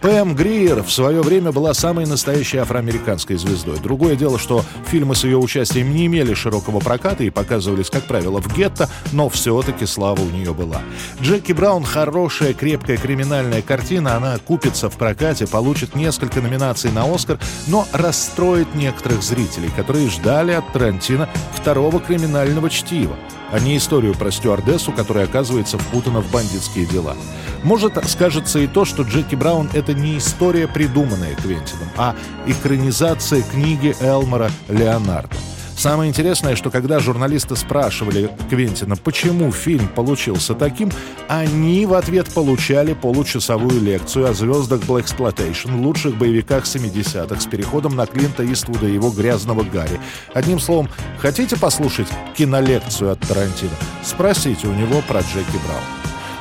Пэм 0.00 0.34
Гриер 0.34 0.82
в 0.82 0.92
свое 0.92 1.22
время 1.22 1.52
была 1.52 1.72
самой 1.72 2.06
настоящей 2.06 2.58
афроамериканской 2.58 3.36
звездой. 3.36 3.78
Другое 3.78 4.14
дело, 4.14 4.38
что 4.38 4.64
фильмы 4.86 5.14
с 5.14 5.24
ее 5.24 5.38
участием 5.38 5.92
не 5.94 6.06
имели 6.06 6.34
широкого 6.34 6.80
проката 6.80 7.24
и 7.24 7.30
показывались, 7.30 7.90
как 7.90 8.04
правило, 8.04 8.40
в 8.40 8.54
гетто, 8.54 8.88
но 9.12 9.28
все-таки 9.28 9.86
слава 9.86 10.20
у 10.20 10.30
нее 10.30 10.52
была. 10.52 10.82
Джеки 11.20 11.52
Браун— 11.52 11.84
хорошая, 11.84 12.52
крепкая 12.52 12.98
криминальная 12.98 13.62
картина. 13.62 14.16
Она 14.16 14.38
купится 14.38 14.90
в 14.90 14.96
прокате, 14.96 15.46
получит 15.46 15.94
несколько 15.94 16.40
номинаций 16.40 16.92
на 16.92 17.12
«Оскар», 17.12 17.38
но 17.66 17.86
расстроит 17.92 18.74
некоторых 18.74 19.22
зрителей, 19.22 19.70
которые 19.74 20.08
ждали 20.10 20.52
от 20.52 20.72
Тарантино 20.72 21.28
второго 21.54 22.00
криминального 22.00 22.68
чтива 22.68 23.16
а 23.50 23.60
не 23.60 23.76
историю 23.76 24.14
про 24.14 24.30
стюардессу, 24.30 24.92
которая 24.92 25.24
оказывается 25.24 25.78
впутана 25.78 26.20
в 26.20 26.30
бандитские 26.30 26.86
дела. 26.86 27.16
Может, 27.62 27.98
скажется 28.08 28.58
и 28.58 28.66
то, 28.66 28.84
что 28.84 29.02
Джеки 29.02 29.34
Браун— 29.34 29.68
это 29.72 29.94
не 29.94 30.18
история, 30.18 30.68
придуманная 30.68 31.34
Квентином, 31.34 31.88
а 31.96 32.14
экранизация 32.46 33.42
книги 33.42 33.96
Элмора 34.00 34.50
Леонардо. 34.68 35.36
Самое 35.76 36.08
интересное, 36.08 36.56
что 36.56 36.70
когда 36.70 37.00
журналисты 37.00 37.54
спрашивали 37.54 38.30
Квентина, 38.48 38.96
почему 38.96 39.52
фильм 39.52 39.88
получился 39.88 40.54
таким, 40.54 40.90
они 41.28 41.84
в 41.84 41.92
ответ 41.92 42.32
получали 42.32 42.94
получасовую 42.94 43.82
лекцию 43.82 44.26
о 44.26 44.32
звездах 44.32 44.80
Black 44.80 45.04
Exploitation, 45.04 45.82
лучших 45.82 46.16
боевиках 46.16 46.64
70-х, 46.64 47.40
с 47.40 47.46
переходом 47.46 47.94
на 47.94 48.06
Клинта 48.06 48.50
Иствуда 48.50 48.86
и 48.86 48.94
его 48.94 49.10
грязного 49.10 49.64
Гарри. 49.64 50.00
Одним 50.32 50.60
словом, 50.60 50.88
хотите 51.18 51.58
послушать 51.58 52.08
кинолекцию 52.34 53.12
от 53.12 53.20
Тарантино? 53.20 53.70
Спросите 54.02 54.68
у 54.68 54.72
него 54.72 55.02
про 55.06 55.20
Джеки 55.20 55.58
Браун. 55.66 55.95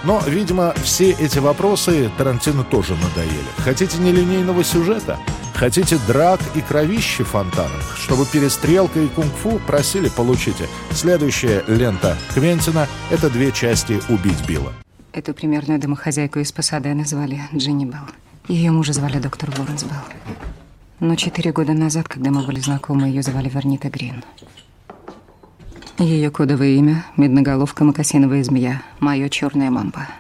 Но, 0.05 0.21
видимо, 0.27 0.73
все 0.83 1.11
эти 1.11 1.39
вопросы 1.39 2.11
Тарантино 2.17 2.63
тоже 2.63 2.95
надоели. 2.95 3.49
Хотите 3.57 3.97
нелинейного 3.97 4.63
сюжета? 4.63 5.17
Хотите 5.55 5.97
драк 6.07 6.39
и 6.53 6.61
кровищи 6.61 7.23
фонтаном? 7.23 7.81
Чтобы 7.97 8.25
перестрелка 8.25 8.99
и 8.99 9.07
кунг-фу 9.07 9.59
просили, 9.65 10.09
получите. 10.09 10.67
Следующая 10.91 11.63
лента 11.67 12.17
Квентина— 12.35 12.87
это 13.09 13.31
две 13.31 13.51
части 13.51 13.99
«Убить 14.09 14.45
Билла». 14.47 14.73
Эту 15.11 15.33
примерную 15.33 15.79
домохозяйку 15.79 16.39
из 16.39 16.51
Пасадена 16.51 17.03
звали 17.05 17.41
Джинни 17.55 17.85
Белл. 17.85 18.05
Ее 18.47 18.69
мужа 18.69 18.93
звали 18.93 19.17
доктор 19.17 19.49
Лоренс 19.57 19.83
Белл. 19.83 20.03
Но 20.99 21.15
четыре 21.15 21.51
года 21.51 21.73
назад, 21.73 22.07
когда 22.07 22.29
мы 22.29 22.45
были 22.45 22.59
знакомы, 22.59 23.07
ее 23.07 23.23
звали 23.23 23.49
Вернита 23.49 23.89
Грин. 23.89 24.23
Ее 25.97 26.29
кодовое 26.29 26.69
имя— 26.69 27.05
медноголовка 27.17 27.83
макасиновая 27.83 28.43
змея, 28.43 28.81
мое 28.99 29.29
черная 29.29 29.69
мамба— 29.69 30.07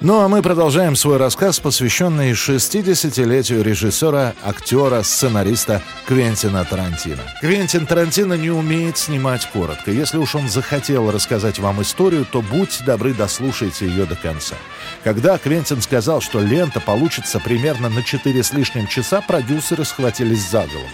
ну 0.00 0.20
а 0.20 0.28
мы 0.28 0.42
продолжаем 0.42 0.94
свой 0.94 1.16
рассказ, 1.16 1.58
посвященный 1.58 2.30
60-летию 2.30 3.64
режиссера, 3.64 4.32
актера, 4.44 5.02
сценариста 5.02 5.82
Квентина 6.06 6.64
Тарантино. 6.64 7.22
Квентин 7.40 7.84
Тарантино 7.84 8.34
не 8.34 8.50
умеет 8.50 8.96
снимать 8.96 9.44
коротко. 9.46 9.90
Если 9.90 10.16
уж 10.18 10.36
он 10.36 10.48
захотел 10.48 11.10
рассказать 11.10 11.58
вам 11.58 11.82
историю, 11.82 12.24
то 12.24 12.42
будьте 12.42 12.84
добры, 12.84 13.12
дослушайте 13.12 13.86
ее 13.86 14.06
до 14.06 14.14
конца. 14.14 14.54
Когда 15.02 15.36
Квентин 15.36 15.82
сказал, 15.82 16.20
что 16.20 16.40
лента 16.40 16.78
получится 16.78 17.40
примерно 17.40 17.88
на 17.88 18.04
4 18.04 18.40
с 18.40 18.52
лишним 18.52 18.86
часа, 18.86 19.20
продюсеры 19.20 19.84
схватились 19.84 20.48
за 20.48 20.60
голову. 20.60 20.86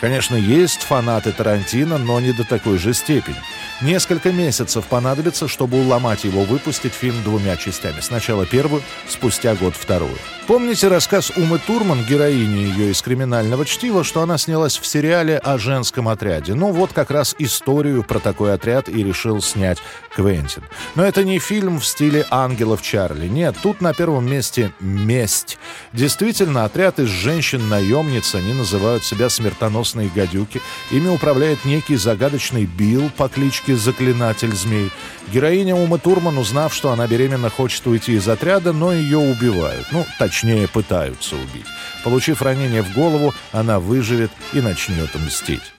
Конечно, 0.00 0.34
есть 0.34 0.80
фанаты 0.80 1.30
Тарантино, 1.30 1.98
но 1.98 2.18
не 2.20 2.32
до 2.32 2.44
такой 2.44 2.78
же 2.78 2.94
степени. 2.94 3.36
Несколько 3.82 4.30
месяцев 4.30 4.84
понадобится, 4.84 5.48
чтобы 5.48 5.80
уломать 5.80 6.24
его 6.24 6.44
выпустить 6.44 6.92
фильм 6.92 7.22
двумя 7.24 7.56
частями. 7.56 8.00
Сначала 8.00 8.44
первую, 8.44 8.82
спустя 9.08 9.54
год 9.54 9.74
вторую. 9.74 10.16
Помните 10.46 10.88
рассказ 10.88 11.32
Умы 11.36 11.58
Турман, 11.64 12.04
героини 12.04 12.58
ее 12.58 12.90
из 12.90 13.00
«Криминального 13.00 13.64
чтива», 13.64 14.04
что 14.04 14.20
она 14.20 14.36
снялась 14.36 14.76
в 14.76 14.84
сериале 14.84 15.38
о 15.38 15.56
женском 15.56 16.08
отряде? 16.08 16.54
Ну 16.54 16.72
вот 16.72 16.92
как 16.92 17.10
раз 17.10 17.34
историю 17.38 18.02
про 18.02 18.18
такой 18.18 18.52
отряд 18.52 18.88
и 18.88 19.02
решил 19.02 19.40
снять 19.40 19.78
Квентин. 20.14 20.64
Но 20.94 21.04
это 21.04 21.24
не 21.24 21.38
фильм 21.38 21.78
в 21.78 21.86
стиле 21.86 22.26
«Ангелов 22.30 22.82
Чарли». 22.82 23.28
Нет, 23.28 23.54
тут 23.62 23.80
на 23.80 23.94
первом 23.94 24.26
месте 24.26 24.72
«Месть». 24.80 25.58
Действительно, 25.92 26.64
отряд 26.64 26.98
из 26.98 27.08
женщин-наемниц, 27.08 28.34
они 28.34 28.52
называют 28.52 29.04
себя 29.04 29.30
смертоносные 29.30 30.10
гадюки. 30.14 30.60
Ими 30.90 31.08
управляет 31.08 31.64
некий 31.64 31.96
загадочный 31.96 32.66
Билл 32.66 33.08
по 33.16 33.28
кличке 33.28 33.69
Заклинатель 33.76 34.54
Змей. 34.54 34.90
Героиня 35.32 35.74
Умы 35.74 35.98
Турман, 35.98 36.38
узнав, 36.38 36.74
что 36.74 36.90
она 36.90 37.06
беременна, 37.06 37.50
хочет 37.50 37.86
уйти 37.86 38.14
из 38.14 38.28
отряда, 38.28 38.72
но 38.72 38.92
ее 38.92 39.18
убивают. 39.18 39.86
Ну, 39.92 40.06
точнее, 40.18 40.68
пытаются 40.68 41.36
убить. 41.36 41.66
Получив 42.04 42.42
ранение 42.42 42.82
в 42.82 42.92
голову, 42.92 43.34
она 43.52 43.78
выживет 43.78 44.30
и 44.52 44.60
начнет 44.60 45.14
мстить. 45.14 45.72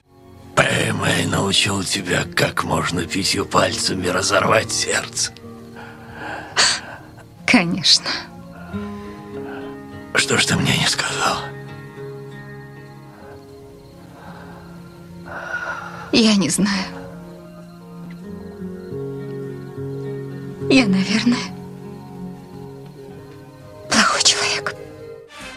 Пэмэй 0.54 1.26
научил 1.26 1.82
тебя, 1.82 2.24
как 2.34 2.64
можно 2.64 3.04
пятью 3.06 3.44
пальцами 3.44 4.06
разорвать 4.06 4.70
сердце. 4.70 5.32
Конечно. 7.46 8.06
Что 10.14 10.38
ж 10.38 10.46
ты 10.46 10.56
мне 10.56 10.76
не 10.76 10.86
сказал? 10.86 11.38
Я 16.12 16.36
не 16.36 16.50
знаю. 16.50 17.01
Я, 20.72 20.86
наверное, 20.86 21.36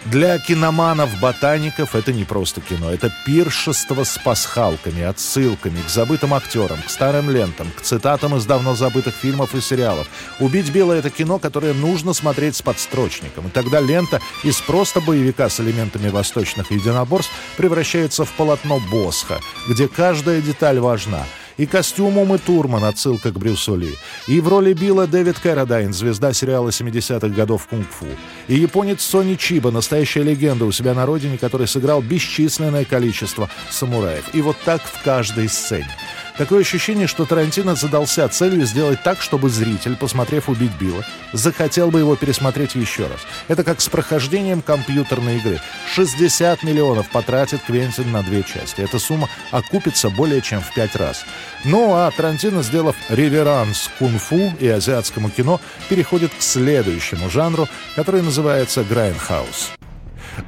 Для 0.04 0.38
киноманов-ботаников 0.38 1.96
это 1.96 2.12
не 2.12 2.26
просто 2.26 2.60
кино, 2.62 2.92
это 2.92 3.12
пиршество 3.26 4.04
с 4.04 4.18
пасхалками, 4.18 5.02
отсылками 5.02 5.82
к 5.82 5.90
забытым 5.90 6.34
актерам, 6.34 6.82
к 6.86 6.90
старым 6.90 7.30
лентам, 7.30 7.72
к 7.76 7.82
цитатам 7.82 8.36
из 8.36 8.46
давно 8.46 8.76
забытых 8.76 9.16
фильмов 9.16 9.56
и 9.56 9.62
сериалов. 9.62 10.08
«Убить 10.40 10.70
Билла»— 10.70 10.94
это 10.94 11.10
кино, 11.10 11.40
которое 11.40 11.74
нужно 11.74 12.14
смотреть 12.14 12.58
с 12.58 12.62
подстрочником. 12.62 13.48
И 13.48 13.52
тогда 13.52 13.80
лента 13.80 14.20
из 14.44 14.60
просто 14.62 15.00
боевика 15.00 15.50
с 15.50 15.62
элементами 15.62 16.10
восточных 16.10 16.72
единоборств 16.72 17.32
превращается 17.58 18.26
в 18.26 18.32
полотно 18.34 18.82
Босха, 18.92 19.40
где 19.68 19.88
каждая 19.88 20.42
деталь 20.42 20.80
важна— 20.80 21.24
и 21.58 21.66
костюм 21.66 22.18
Умы 22.18 22.38
Турман, 22.38 22.84
отсылка 22.84 23.32
к 23.32 23.38
Брюсу 23.38 23.76
Ли. 23.76 23.94
И 24.28 24.40
в 24.40 24.48
роли 24.48 24.74
Билла 24.74 25.08
Дэвид 25.08 25.40
Кэррадайн, 25.40 25.94
звезда 25.94 26.34
сериала 26.34 26.70
70-х 26.70 27.28
годов 27.30 27.68
«Кунг-фу». 27.68 28.08
И 28.48 28.56
японец 28.56 29.02
Сони 29.02 29.36
Чиба, 29.36 29.72
настоящая 29.72 30.24
легенда 30.24 30.66
у 30.66 30.72
себя 30.72 30.94
на 30.94 31.06
родине, 31.06 31.38
который 31.38 31.68
сыграл 31.68 32.02
бесчисленное 32.02 32.86
количество 32.86 33.50
самураев. 33.70 34.34
И 34.34 34.42
вот 34.42 34.58
так 34.66 34.82
в 34.82 35.04
каждой 35.04 35.50
сцене. 35.50 35.90
Такое 36.38 36.62
ощущение, 36.62 37.08
что 37.08 37.26
Тарантино 37.26 37.76
задался 37.76 38.28
целью 38.28 38.66
сделать 38.66 39.02
так, 39.04 39.22
чтобы 39.22 39.50
зритель, 39.50 39.96
посмотрев 39.96 40.50
«Убить 40.50 40.74
Билла», 40.78 41.06
захотел 41.32 41.92
бы 41.92 42.00
его 42.00 42.18
пересмотреть 42.18 42.76
еще 42.76 43.04
раз. 43.04 43.22
Это 43.48 43.64
как 43.64 43.80
с 43.80 43.88
прохождением 43.88 44.62
компьютерной 44.62 45.38
игры. 45.38 45.62
60 45.94 46.64
миллионов 46.64 47.10
потратит 47.10 47.62
Квентин 47.62 48.12
на 48.12 48.22
две 48.22 48.44
части. 48.44 48.82
Эта 48.82 49.00
сумма 49.00 49.30
окупится 49.52 50.10
более 50.10 50.42
чем 50.42 50.60
в 50.60 50.74
пять 50.74 50.98
раз. 50.98 51.24
Ну 51.64 51.94
а 51.94 52.12
Тарантино, 52.12 52.64
сделав 52.64 52.98
реверанс 53.08 53.90
кунг-фу 53.98 54.54
и 54.60 54.68
азиатскому 54.68 55.30
кино, 55.30 55.62
переходит 55.88 56.34
к 56.34 56.42
следующему 56.42 57.30
жанру, 57.30 57.70
который 57.96 58.22
называется 58.22 58.84
«Грайнхаус». 58.84 59.72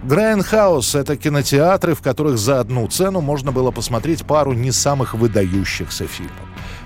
Грайнхаус— 0.04 0.96
это 0.96 1.18
кинотеатры, 1.18 1.96
в 1.96 2.02
которых 2.02 2.38
за 2.38 2.60
одну 2.60 2.88
цену 2.88 3.22
можно 3.22 3.52
было 3.52 3.72
посмотреть 3.72 4.26
пару 4.26 4.54
не 4.54 4.72
самых 4.72 5.14
выдающихся 5.14 6.08
фильмов. 6.08 6.34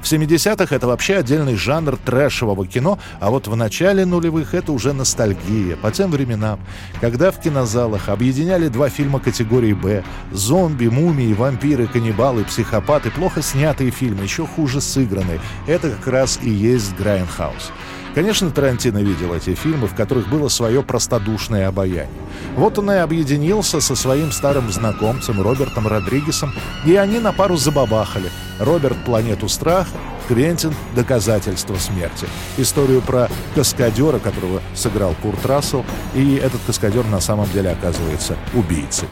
В 0.02 0.12
70-х 0.12 0.76
это 0.76 0.88
вообще 0.88 1.18
отдельный 1.18 1.56
жанр 1.56 1.96
трэшевого 1.98 2.66
кино, 2.66 2.98
а 3.20 3.30
вот 3.30 3.48
в 3.48 3.56
начале 3.56 4.04
нулевых 4.06 4.56
это 4.56 4.72
уже 4.72 4.94
ностальгия 4.94 5.76
по 5.76 5.92
тем 5.92 6.10
временам, 6.10 6.60
когда 7.00 7.32
в 7.32 7.40
кинозалах 7.40 8.10
объединяли 8.10 8.68
два 8.68 8.90
фильма 8.90 9.20
категории 9.20 9.74
«Б»— 9.74 10.04
зомби, 10.32 10.88
мумии, 10.88 11.34
вампиры, 11.34 11.88
каннибалы, 11.88 12.44
психопаты, 12.46 13.12
плохо 13.12 13.44
снятые 13.44 13.92
фильмы, 13.92 14.24
еще 14.24 14.48
хуже 14.48 14.82
сыгранные. 14.82 15.40
Это 15.68 15.92
как 15.92 16.08
раз 16.08 16.40
и 16.42 16.50
есть 16.50 16.96
Грайндхаус. 16.96 17.72
Конечно, 18.14 18.52
Тарантино 18.52 18.98
видел 18.98 19.34
эти 19.34 19.56
фильмы, 19.56 19.88
в 19.88 19.96
которых 19.96 20.28
было 20.28 20.50
свое 20.50 20.84
простодушное 20.84 21.68
обаяние. 21.68 22.10
Вот 22.56 22.78
он 22.78 22.92
и 22.92 22.96
объединился 22.96 23.80
со 23.80 23.96
своим 23.96 24.32
старым 24.32 24.70
знакомцем 24.70 25.42
Робертом 25.42 25.88
Родригесом, 25.88 26.54
и 26.86 26.96
они 26.96 27.20
на 27.20 27.32
пару 27.32 27.56
забабахали. 27.56 28.30
Роберт 28.60 28.98
«Планету 29.06 29.48
страха», 29.48 29.98
Квентин 30.28 30.74
«Доказательство 30.96 31.76
смерти». 31.76 32.28
Историю 32.58 33.02
про 33.02 33.30
каскадера, 33.56 34.20
которого 34.20 34.62
сыграл 34.76 35.16
Курт 35.22 35.46
Рассел, 35.46 35.86
и 36.14 36.36
этот 36.36 36.62
каскадер 36.68 37.06
на 37.06 37.22
самом 37.22 37.50
деле 37.52 37.72
оказывается 37.72 38.36
убийцей. 38.54 39.08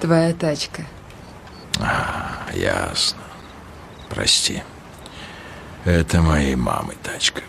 Твоя 0.00 0.32
тачка. 0.32 0.82
А, 1.78 2.46
ясно. 2.54 3.20
Прости. 4.08 4.62
Это 5.84 6.22
моей 6.22 6.56
мамы 6.56 6.94
тачка. 7.02 7.42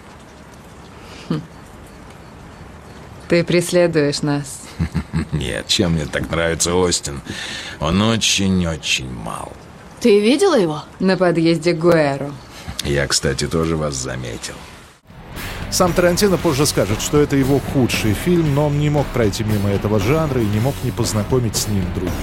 Ты 3.28 3.44
преследуешь 3.44 4.22
нас. 4.22 4.62
Нет, 5.32 5.68
чем 5.68 5.94
мне 5.94 6.06
так 6.06 6.30
нравится 6.30 6.76
Остин? 6.76 7.22
Он 7.80 8.02
очень-очень 8.02 9.12
мал. 9.12 9.52
Ты 10.00 10.20
видела 10.20 10.60
его? 10.60 10.84
На 11.00 11.18
подъезде 11.18 11.74
к 11.74 11.80
Гуэру. 11.80 12.32
Я, 12.84 13.08
кстати, 13.08 13.48
тоже 13.48 13.76
вас 13.76 13.96
заметил. 13.96 14.54
Сам 15.72 15.92
Тарантино 15.94 16.38
позже 16.38 16.66
скажет, 16.66 17.02
что 17.02 17.20
это 17.20 17.36
его 17.36 17.60
худший 17.60 18.14
фильм, 18.14 18.54
но 18.54 18.68
он 18.68 18.80
не 18.80 18.90
мог 18.90 19.06
пройти 19.08 19.44
мимо 19.44 19.70
этого 19.70 20.00
жанра 20.00 20.42
и 20.42 20.46
не 20.46 20.60
мог 20.60 20.76
не 20.84 20.92
познакомить 20.92 21.56
с 21.56 21.68
ним 21.68 21.84
других. 21.96 22.14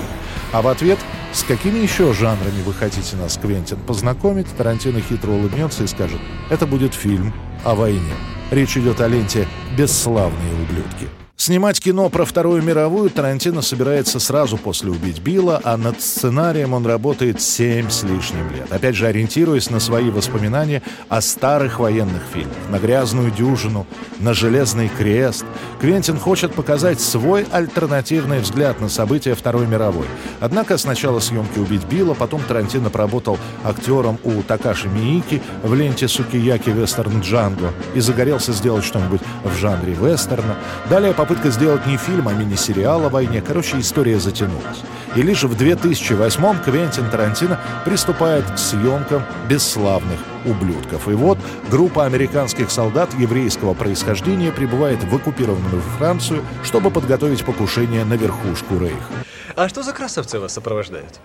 А 0.52 0.62
в 0.62 0.68
ответ, 0.68 0.99
с 1.32 1.42
какими 1.42 1.78
еще 1.78 2.12
жанрами 2.12 2.62
вы 2.64 2.73
хотите 2.73 3.16
нас, 3.16 3.37
Квентин, 3.37 3.78
познакомить, 3.78 4.47
Тарантино 4.56 5.00
хитро 5.00 5.32
улыбнется 5.32 5.82
и 5.82 5.87
скажет, 5.87 6.21
это 6.50 6.66
будет 6.66 6.94
фильм 6.94 7.35
о 7.64 7.75
войне. 7.75 8.14
Речь 8.52 8.76
идет 8.76 9.00
о 9.00 9.09
ленте 9.09 9.49
«Бесславные 9.78 10.52
ублюдки». 10.52 11.22
Снимать 11.42 11.80
кино 11.80 12.08
про 12.08 12.25
Вторую 12.25 12.62
мировую 12.62 13.11
Тарантино 13.11 13.62
собирается 13.62 14.20
сразу 14.20 14.56
после 14.56 14.92
«Убить 14.92 15.18
Билла», 15.18 15.61
а 15.64 15.76
над 15.76 16.00
сценарием 16.00 16.72
он 16.72 16.87
работает 16.87 17.40
семь 17.40 17.90
с 17.90 18.04
лишним 18.04 18.49
лет. 18.52 18.72
Опять 18.72 18.94
же, 18.94 19.08
ориентируясь 19.08 19.68
на 19.68 19.80
свои 19.80 20.11
воспоминания 20.11 20.82
о 21.08 21.20
старых 21.20 21.80
военных 21.80 22.22
фильмах, 22.32 22.54
на 22.70 22.78
«Грязную 22.78 23.32
дюжину», 23.32 23.88
на 24.20 24.34
«Железный 24.34 24.88
крест». 24.88 25.44
Квентин 25.80 26.16
хочет 26.16 26.54
показать 26.54 27.00
свой 27.00 27.44
альтернативный 27.50 28.38
взгляд 28.38 28.80
на 28.80 28.88
события 28.88 29.34
Второй 29.34 29.66
мировой. 29.66 30.06
Однако 30.38 30.78
сначала 30.78 31.18
съемки 31.18 31.58
«Убить 31.58 31.87
Билла», 31.87 32.14
потом 32.14 32.40
Тарантино 32.42 32.88
поработал 32.88 33.37
актером 33.64 34.16
у 34.22 34.44
Такаши 34.44 34.87
Миики 34.87 35.42
в 35.64 35.75
ленте 35.75 36.06
«Сукияки 36.06 36.70
вестерн 36.70 37.20
Джанго» 37.20 37.72
и 37.96 38.00
загорелся 38.00 38.52
сделать 38.52 38.84
что-нибудь 38.84 39.22
в 39.42 39.56
жанре 39.56 39.94
вестерна. 39.94 40.54
Далее 40.88 41.12
попытка 41.12 41.32
попытка 41.33 41.51
сделать 41.51 41.87
не 41.87 41.97
фильм, 41.97 42.29
а 42.29 42.35
мини-сериал 42.35 43.07
о 43.07 43.09
войне. 43.09 43.41
Короче, 43.41 43.81
история 43.81 44.19
затянулась. 44.21 44.83
И 45.17 45.23
лишь 45.23 45.45
в 45.45 45.57
2008-м 45.57 46.61
Квентин 46.61 47.09
Тарантино 47.11 47.59
приступает 47.87 48.45
к 48.51 48.59
съемкам 48.59 49.23
«Бесславных 49.49 50.21
ублюдков». 50.45 51.09
И 51.09 51.12
вот 51.12 51.39
группа 51.71 52.05
американских 52.05 52.71
солдат 52.71 53.15
еврейского 53.15 53.73
происхождения 53.73 54.53
прибывает 54.53 55.03
в 55.05 55.17
оккупированную 55.17 55.81
Францию, 55.97 56.45
чтобы 56.62 56.91
подготовить 56.91 57.43
покушение 57.47 58.05
на 58.05 58.15
верхушку 58.15 58.79
Рейха. 58.79 59.25
А 59.57 59.71
что 59.71 59.83
за 59.83 59.95
красавцы 59.95 60.39
вас 60.39 60.53
сопровождают? 60.53 61.19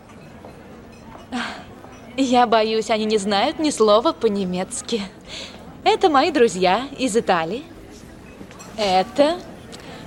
Я 2.15 2.47
боюсь, 2.47 2.89
они 2.89 3.03
не 3.03 3.17
знают 3.17 3.59
ни 3.59 3.71
слова 3.71 4.13
по-немецки. 4.13 5.01
Это 5.83 6.07
мои 6.07 6.31
друзья 6.31 6.87
из 6.97 7.17
Италии. 7.17 7.65
Это 8.77 9.37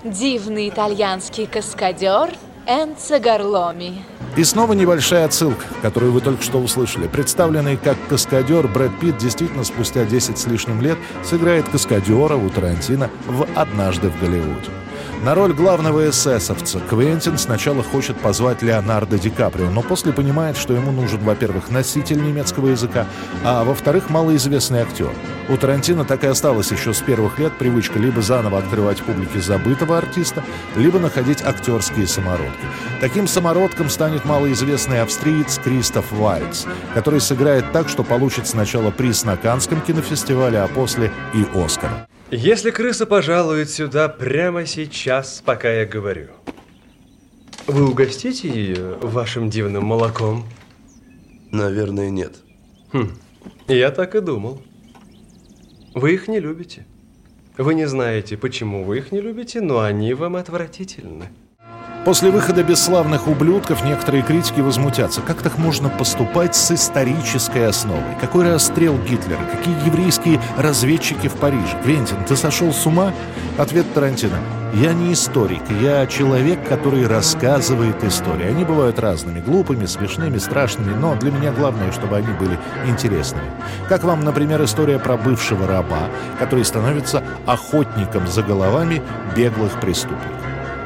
дивный 0.04 0.68
итальянский 0.68 1.46
каскадер 1.46 2.30
Энцо 2.66 3.18
Гарломи. 3.18 4.04
И 4.36 4.44
снова 4.44 4.72
небольшая 4.74 5.24
отсылка, 5.24 5.64
которую 5.82 6.12
вы 6.12 6.20
только 6.20 6.42
что 6.42 6.58
услышали. 6.58 7.08
Представленный 7.08 7.76
как 7.76 7.96
каскадер, 8.08 8.68
Брэд 8.68 8.98
Питт 9.00 9.18
действительно 9.18 9.64
спустя 9.64 10.04
10 10.04 10.38
с 10.38 10.46
лишним 10.46 10.80
лет 10.80 10.96
сыграет 11.24 11.68
каскадера 11.68 12.36
у 12.36 12.48
Тарантино 12.48 13.10
в 13.26 13.46
«Однажды 13.54 14.08
в 14.08 14.20
Голливуде». 14.20 14.70
На 15.22 15.34
роль 15.34 15.52
главного 15.52 16.08
эсэсовца 16.08 16.80
Квентин 16.80 17.36
сначала 17.36 17.82
хочет 17.82 18.16
позвать 18.18 18.62
Леонардо 18.62 19.18
Ди 19.18 19.28
Каприо, 19.28 19.68
но 19.68 19.82
после 19.82 20.14
понимает, 20.14 20.56
что 20.56 20.72
ему 20.72 20.92
нужен, 20.92 21.20
во-первых, 21.20 21.68
носитель 21.68 22.22
немецкого 22.22 22.68
языка, 22.68 23.06
а 23.44 23.62
во-вторых, 23.64 24.08
малоизвестный 24.08 24.80
актер. 24.80 25.10
У 25.50 25.58
Тарантино 25.58 26.06
так 26.06 26.24
и 26.24 26.26
осталось 26.26 26.72
еще 26.72 26.94
с 26.94 27.00
первых 27.00 27.38
лет 27.38 27.52
привычка 27.58 27.98
либо 27.98 28.22
заново 28.22 28.58
открывать 28.58 29.02
публике 29.02 29.40
забытого 29.40 29.98
артиста, 29.98 30.42
либо 30.74 30.98
находить 30.98 31.44
актерские 31.44 32.06
самородки. 32.06 32.64
Таким 33.02 33.28
самородком 33.28 33.90
станет 33.90 34.24
малоизвестный 34.24 35.02
австриец 35.02 35.58
Кристоф 35.62 36.12
Вальц, 36.12 36.64
который 36.94 37.20
сыграет 37.20 37.72
так, 37.72 37.90
что 37.90 38.04
получит 38.04 38.46
сначала 38.46 38.90
приз 38.90 39.22
на 39.24 39.36
Канском 39.36 39.82
кинофестивале, 39.82 40.60
а 40.60 40.68
после 40.68 41.12
и 41.34 41.44
Оскар. 41.54 42.09
Если 42.32 42.70
крыса 42.70 43.06
пожалует 43.06 43.70
сюда 43.70 44.08
прямо 44.08 44.64
сейчас, 44.64 45.42
пока 45.44 45.68
я 45.68 45.84
говорю, 45.84 46.28
вы 47.66 47.90
угостите 47.90 48.48
ее 48.48 48.96
вашим 49.02 49.50
дивным 49.50 49.84
молоком? 49.84 50.46
Наверное, 51.50 52.08
нет. 52.08 52.36
Хм, 52.92 53.18
я 53.66 53.90
так 53.90 54.14
и 54.14 54.20
думал. 54.20 54.62
Вы 55.92 56.14
их 56.14 56.28
не 56.28 56.38
любите. 56.38 56.86
Вы 57.58 57.74
не 57.74 57.86
знаете, 57.86 58.36
почему 58.36 58.84
вы 58.84 58.98
их 58.98 59.10
не 59.10 59.20
любите, 59.20 59.60
но 59.60 59.80
они 59.80 60.14
вам 60.14 60.36
отвратительны. 60.36 61.30
После 62.04 62.30
выхода 62.30 62.62
«Бесславных 62.62 63.28
ублюдков» 63.28 63.84
некоторые 63.84 64.22
критики 64.22 64.60
возмутятся. 64.60 65.20
Как 65.20 65.42
так 65.42 65.58
можно 65.58 65.90
поступать 65.90 66.56
с 66.56 66.70
исторической 66.70 67.68
основой? 67.68 68.16
Какой 68.18 68.50
расстрел 68.50 68.96
Гитлера? 68.96 69.44
Какие 69.52 69.86
еврейские 69.86 70.40
разведчики 70.56 71.28
в 71.28 71.34
Париже? 71.34 71.78
Квентин, 71.84 72.16
ты 72.26 72.36
сошел 72.36 72.72
с 72.72 72.86
ума? 72.86 73.12
Ответ 73.58 73.84
Тарантино. 73.92 74.38
Я 74.72 74.94
не 74.94 75.12
историк, 75.12 75.60
я 75.82 76.06
человек, 76.06 76.66
который 76.66 77.06
рассказывает 77.06 78.02
истории. 78.02 78.46
Они 78.46 78.64
бывают 78.64 78.98
разными, 78.98 79.40
глупыми, 79.40 79.84
смешными, 79.84 80.38
страшными, 80.38 80.94
но 80.94 81.16
для 81.16 81.30
меня 81.30 81.52
главное, 81.52 81.92
чтобы 81.92 82.16
они 82.16 82.32
были 82.38 82.58
интересными. 82.86 83.44
Как 83.90 84.04
вам, 84.04 84.24
например, 84.24 84.64
история 84.64 84.98
про 84.98 85.18
бывшего 85.18 85.66
раба, 85.66 86.08
который 86.38 86.64
становится 86.64 87.22
охотником 87.44 88.26
за 88.26 88.42
головами 88.42 89.02
беглых 89.36 89.78
преступников? 89.80 90.39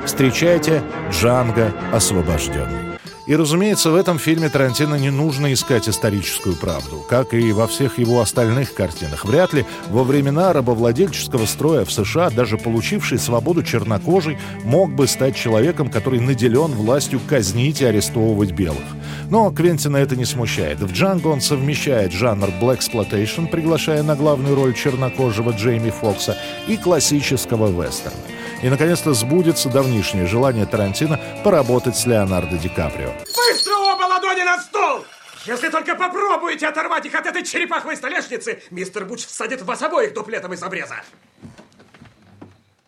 Встречайте 0.06 0.82
Джанго 1.10 1.72
освобожденный. 1.92 2.94
И, 3.26 3.34
разумеется, 3.34 3.90
в 3.90 3.94
этом 3.94 4.18
фильме 4.18 4.50
Тарантино 4.50 4.96
не 4.96 5.08
нужно 5.08 5.50
искать 5.54 5.88
историческую 5.88 6.56
правду, 6.56 7.02
как 7.08 7.32
и 7.32 7.52
во 7.52 7.66
всех 7.66 7.98
его 7.98 8.20
остальных 8.20 8.74
картинах. 8.74 9.24
Вряд 9.24 9.54
ли 9.54 9.64
во 9.88 10.04
времена 10.04 10.52
рабовладельческого 10.52 11.46
строя 11.46 11.86
в 11.86 11.90
США 11.90 12.28
даже 12.28 12.58
получивший 12.58 13.18
свободу 13.18 13.62
чернокожий 13.62 14.38
мог 14.62 14.92
бы 14.92 15.06
стать 15.06 15.36
человеком, 15.36 15.88
который 15.88 16.20
наделен 16.20 16.72
властью 16.72 17.18
казнить 17.26 17.80
и 17.80 17.86
арестовывать 17.86 18.52
белых. 18.52 18.84
Но 19.30 19.50
Квентина 19.50 19.96
это 19.96 20.16
не 20.16 20.26
смущает. 20.26 20.80
В 20.80 20.92
«Джанго» 20.92 21.28
он 21.28 21.40
совмещает 21.40 22.12
жанр 22.12 22.50
«блэксплойтейшн», 22.61 23.46
приглашая 23.46 24.02
на 24.02 24.16
главную 24.16 24.54
роль 24.54 24.74
чернокожего 24.74 25.52
Джейми 25.52 25.88
Фокса, 25.88 26.36
и 26.68 26.76
классического 26.76 27.70
вестерна. 27.70 28.34
И, 28.64 28.68
наконец-то, 28.70 29.12
сбудется 29.12 29.68
давнишнее 29.68 30.27
желание 30.27 30.64
Тарантино 30.64 31.20
поработать 31.44 31.98
с 31.98 32.07
Леонардо 32.07 32.57
Ди 32.57 32.70
Каприо. 32.70 33.12
Быстро 33.20 33.74
оба 33.74 34.05
ладони 34.05 34.42
на 34.42 34.59
стол! 34.59 35.05
Если 35.44 35.68
только 35.68 35.94
попробуете 35.94 36.66
оторвать 36.68 37.05
их 37.05 37.14
от 37.14 37.27
этой 37.27 37.44
черепаховой 37.44 37.94
столешницы, 37.94 38.62
мистер 38.70 39.05
Буч 39.05 39.27
всадит 39.27 39.61
вас 39.61 39.83
обоих 39.83 40.14
дуплетом 40.14 40.55
из 40.55 40.62
обреза. 40.62 41.03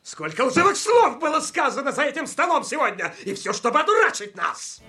Сколько 0.08 0.42
лживых 0.42 0.76
слов 0.76 1.18
было 1.18 1.40
сказано 1.40 1.90
за 1.90 2.02
этим 2.02 2.28
столом 2.28 2.62
сегодня, 2.62 3.12
и 3.24 3.34
все, 3.34 3.52
чтобы 3.52 3.80
одурачить 3.80 4.36
нас! 4.36 4.80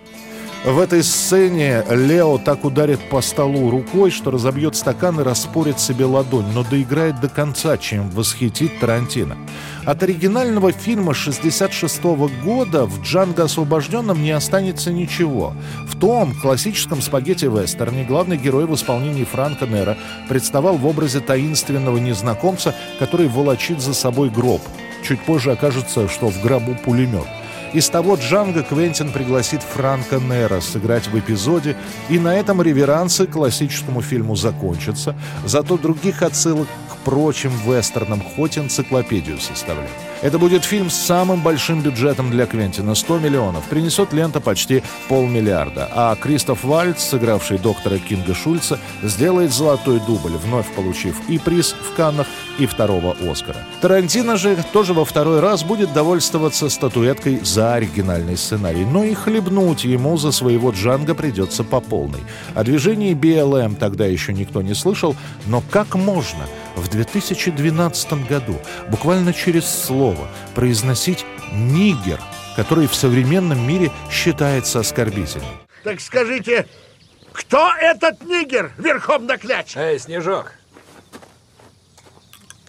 В 0.64 0.78
этой 0.78 1.02
сцене 1.02 1.84
Лео 1.90 2.38
так 2.38 2.64
ударит 2.64 3.00
по 3.10 3.22
столу 3.22 3.72
рукой, 3.72 4.12
что 4.12 4.30
разобьет 4.30 4.76
стакан 4.76 5.20
и 5.20 5.24
распорит 5.24 5.80
себе 5.80 6.06
ладонь, 6.06 6.46
но 6.54 6.64
доиграет 6.64 7.20
до 7.20 7.30
конца, 7.30 7.80
чем 7.80 8.12
восхитит 8.12 8.80
Тарантино. 8.80 9.38
От 9.86 10.04
оригинального 10.04 10.72
фильма 10.72 11.16
66 11.16 12.00
-го 12.14 12.30
года 12.44 12.86
в 12.86 13.02
«Джанго 13.02 13.46
освобожденном» 13.46 14.22
не 14.22 14.32
останется 14.32 14.92
ничего. 14.92 15.56
В 15.88 15.98
том 16.00 16.40
классическом 16.40 17.02
спагетти-вестерне 17.02 18.04
главный 18.04 18.38
герой 18.38 18.66
в 18.66 18.76
исполнении 18.76 19.24
Франка 19.24 19.66
Нера 19.66 19.98
представал 20.30 20.78
в 20.78 20.86
образе 20.86 21.22
таинственного 21.22 21.98
незнакомца, 21.98 22.76
который 23.00 23.28
волочит 23.28 23.82
за 23.82 23.96
собой 23.96 24.30
гроб. 24.30 24.62
Чуть 25.08 25.22
позже 25.22 25.54
окажется, 25.54 26.10
что 26.10 26.28
в 26.28 26.42
гробу 26.42 26.76
пулемет. 26.76 27.28
Из 27.74 27.88
того 27.88 28.16
Джанга 28.16 28.62
Квентин 28.62 29.12
пригласит 29.14 29.62
Франка 29.64 30.18
Нера 30.18 30.60
сыграть 30.60 31.08
в 31.08 31.18
эпизоде, 31.18 31.78
и 32.10 32.20
на 32.20 32.36
этом 32.36 32.62
реверансы 32.62 33.26
классическому 33.26 34.02
фильму 34.02 34.36
закончатся, 34.36 35.16
зато 35.46 35.78
других 35.78 36.24
отсылок 36.24 36.68
прочим 37.08 37.54
вестернам 37.66 38.22
хоть 38.22 38.58
энциклопедию 38.58 39.40
составляют. 39.40 39.94
Это 40.22 40.38
будет 40.40 40.66
фильм 40.66 40.90
с 40.90 40.96
самым 40.96 41.42
большим 41.42 41.82
бюджетом 41.82 42.30
для 42.32 42.46
Квентина– 42.46 42.96
100 42.96 43.20
миллионов. 43.20 43.64
Принесет 43.70 44.12
лента 44.12 44.42
почти 44.42 44.84
полмиллиарда. 45.08 45.90
А 45.94 46.16
Кристоф 46.18 46.66
Вальц, 46.66 47.02
сыгравший 47.02 47.60
доктора 47.60 47.98
Кинга 47.98 48.34
Шульца, 48.34 48.78
сделает 49.04 49.54
золотой 49.54 50.02
дубль, 50.02 50.32
вновь 50.32 50.68
получив 50.74 51.16
и 51.30 51.38
приз 51.38 51.74
в 51.80 51.96
Каннах, 51.96 52.28
и 52.60 52.66
второго 52.66 53.16
Оскара. 53.32 53.60
Тарантино 53.80 54.36
же 54.36 54.58
тоже 54.74 54.94
во 54.94 55.06
второй 55.06 55.40
раз 55.40 55.64
будет 55.64 55.94
довольствоваться 55.94 56.68
статуэткой 56.68 57.40
за 57.44 57.76
оригинальный 57.76 58.36
сценарий, 58.36 58.84
но 58.84 59.06
и 59.06 59.14
хлебнуть 59.14 59.86
ему 59.86 60.18
за 60.18 60.32
своего 60.34 60.72
Джанга 60.72 61.16
придется 61.16 61.64
по 61.64 61.80
полной. 61.80 62.20
О 62.54 62.64
движении 62.64 63.14
BLM 63.14 63.76
тогда 63.76 64.06
еще 64.06 64.34
никто 64.34 64.62
не 64.62 64.74
слышал, 64.74 65.16
но 65.46 65.64
как 65.70 65.96
можно 65.96 66.44
в 66.78 66.88
2012 66.88 68.28
году 68.28 68.60
буквально 68.90 69.34
через 69.34 69.66
слово 69.66 70.28
произносить 70.56 71.26
«нигер» 71.52 72.20
который 72.58 72.88
в 72.88 72.96
современном 72.96 73.66
мире 73.68 73.92
считается 74.12 74.80
оскорбительным. 74.80 75.60
Так 75.84 76.02
скажите, 76.02 76.68
кто 77.32 77.72
этот 77.80 78.24
нигер 78.24 78.72
верхом 78.80 79.28
на 79.28 79.38
кляче? 79.38 79.80
Эй, 79.80 80.00
Снежок, 80.00 80.54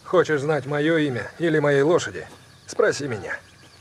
хочешь 0.05 0.43
знать 0.43 0.67
мое 0.67 0.99
имя 0.99 1.31
или 1.39 1.59
моей 1.59 1.81
лошади? 1.81 2.27
Спроси 2.67 3.09
меня. 3.09 3.35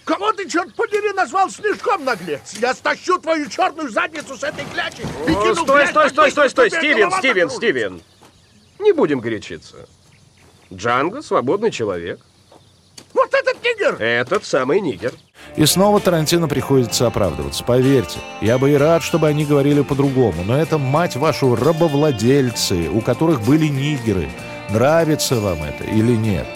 Кого 0.05 0.31
ты, 0.31 0.47
черт 0.47 0.73
подери, 0.75 1.11
назвал 1.11 1.49
снежком, 1.49 2.05
наглец? 2.05 2.53
Я 2.53 2.73
стащу 2.73 3.19
твою 3.19 3.49
черную 3.49 3.89
задницу 3.89 4.37
с 4.37 4.43
этой 4.43 4.63
клячи 4.63 5.01
и 5.01 5.31
О, 5.33 5.41
кину 5.41 5.55
стой, 5.55 5.87
стой, 5.87 6.09
стой, 6.09 6.31
стой, 6.31 6.49
стой, 6.49 6.69
Стивен, 6.69 7.11
Стивен. 7.11 7.49
Стивен. 7.49 8.01
Не 8.79 8.93
будем 8.93 9.19
горячиться. 9.19 9.89
Джанго 10.73 11.21
свободный 11.21 11.71
человек. 11.71 12.19
Вот 13.13 13.33
этот 13.33 13.63
нигер! 13.63 14.01
Этот 14.01 14.45
самый 14.45 14.81
нигер. 14.81 15.13
И 15.55 15.65
снова 15.65 15.99
Тарантино 15.99 16.47
приходится 16.47 17.07
оправдываться. 17.07 17.63
Поверьте, 17.63 18.19
я 18.41 18.57
бы 18.57 18.71
и 18.71 18.75
рад, 18.75 19.01
чтобы 19.01 19.27
они 19.27 19.45
говорили 19.45 19.81
по-другому, 19.81 20.43
но 20.43 20.57
это, 20.57 20.77
мать 20.77 21.15
вашу, 21.15 21.55
рабовладельцы, 21.55 22.89
у 22.89 23.01
которых 23.01 23.41
были 23.41 23.67
нигеры. 23.67 24.29
Нравится 24.69 25.39
вам 25.39 25.63
это 25.63 25.83
или 25.83 26.15
нет? 26.15 26.47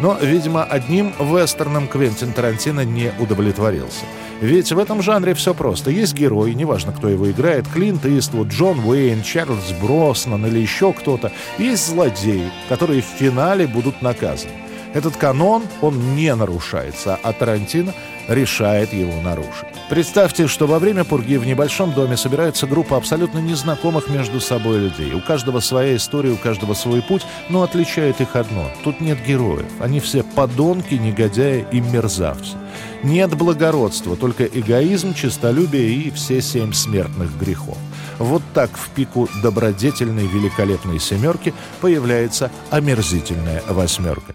Но, 0.00 0.16
видимо, 0.20 0.64
одним 0.64 1.12
вестерном 1.18 1.86
Квентин 1.86 2.32
Тарантино 2.32 2.84
не 2.84 3.12
удовлетворился. 3.18 4.04
Ведь 4.40 4.72
в 4.72 4.78
этом 4.78 5.02
жанре 5.02 5.34
все 5.34 5.52
просто. 5.52 5.90
Есть 5.90 6.14
герой, 6.14 6.54
неважно, 6.54 6.92
кто 6.92 7.08
его 7.08 7.30
играет, 7.30 7.68
Клинт 7.68 8.06
Иствуд, 8.06 8.48
Джон 8.48 8.80
Уэйн, 8.80 9.22
Чарльз 9.22 9.72
Броснан 9.82 10.46
или 10.46 10.58
еще 10.58 10.94
кто-то. 10.94 11.30
Есть 11.58 11.86
злодеи, 11.86 12.50
которые 12.70 13.02
в 13.02 13.04
финале 13.04 13.66
будут 13.66 14.00
наказаны. 14.00 14.52
Этот 14.92 15.16
канон, 15.16 15.62
он 15.80 16.16
не 16.16 16.34
нарушается, 16.34 17.18
а 17.22 17.32
Тарантино 17.32 17.94
решает 18.28 18.92
его 18.92 19.20
нарушить. 19.22 19.68
Представьте, 19.88 20.46
что 20.46 20.66
во 20.66 20.78
время 20.78 21.04
пурги 21.04 21.36
в 21.36 21.46
небольшом 21.46 21.92
доме 21.92 22.16
собирается 22.16 22.66
группа 22.66 22.96
абсолютно 22.96 23.38
незнакомых 23.38 24.08
между 24.08 24.40
собой 24.40 24.78
людей. 24.78 25.12
У 25.14 25.20
каждого 25.20 25.60
своя 25.60 25.96
история, 25.96 26.30
у 26.30 26.36
каждого 26.36 26.74
свой 26.74 27.02
путь, 27.02 27.22
но 27.48 27.62
отличает 27.62 28.20
их 28.20 28.36
одно. 28.36 28.70
Тут 28.84 29.00
нет 29.00 29.18
героев. 29.26 29.66
Они 29.80 30.00
все 30.00 30.22
подонки, 30.22 30.94
негодяи 30.94 31.66
и 31.72 31.80
мерзавцы. 31.80 32.56
Нет 33.02 33.34
благородства, 33.36 34.16
только 34.16 34.44
эгоизм, 34.44 35.14
честолюбие 35.14 35.90
и 35.90 36.10
все 36.10 36.40
семь 36.40 36.72
смертных 36.72 37.36
грехов. 37.38 37.78
Вот 38.18 38.42
так 38.54 38.70
в 38.76 38.90
пику 38.90 39.28
добродетельной 39.42 40.26
великолепной 40.26 41.00
семерки 41.00 41.54
появляется 41.80 42.50
омерзительная 42.70 43.62
восьмерка. 43.68 44.34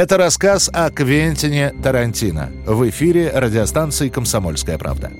Это 0.00 0.16
рассказ 0.16 0.70
о 0.72 0.88
Квентине 0.90 1.74
Тарантино 1.82 2.50
в 2.66 2.88
эфире 2.88 3.30
радиостанции 3.34 4.08
«Комсомольская 4.08 4.78
правда». 4.78 5.10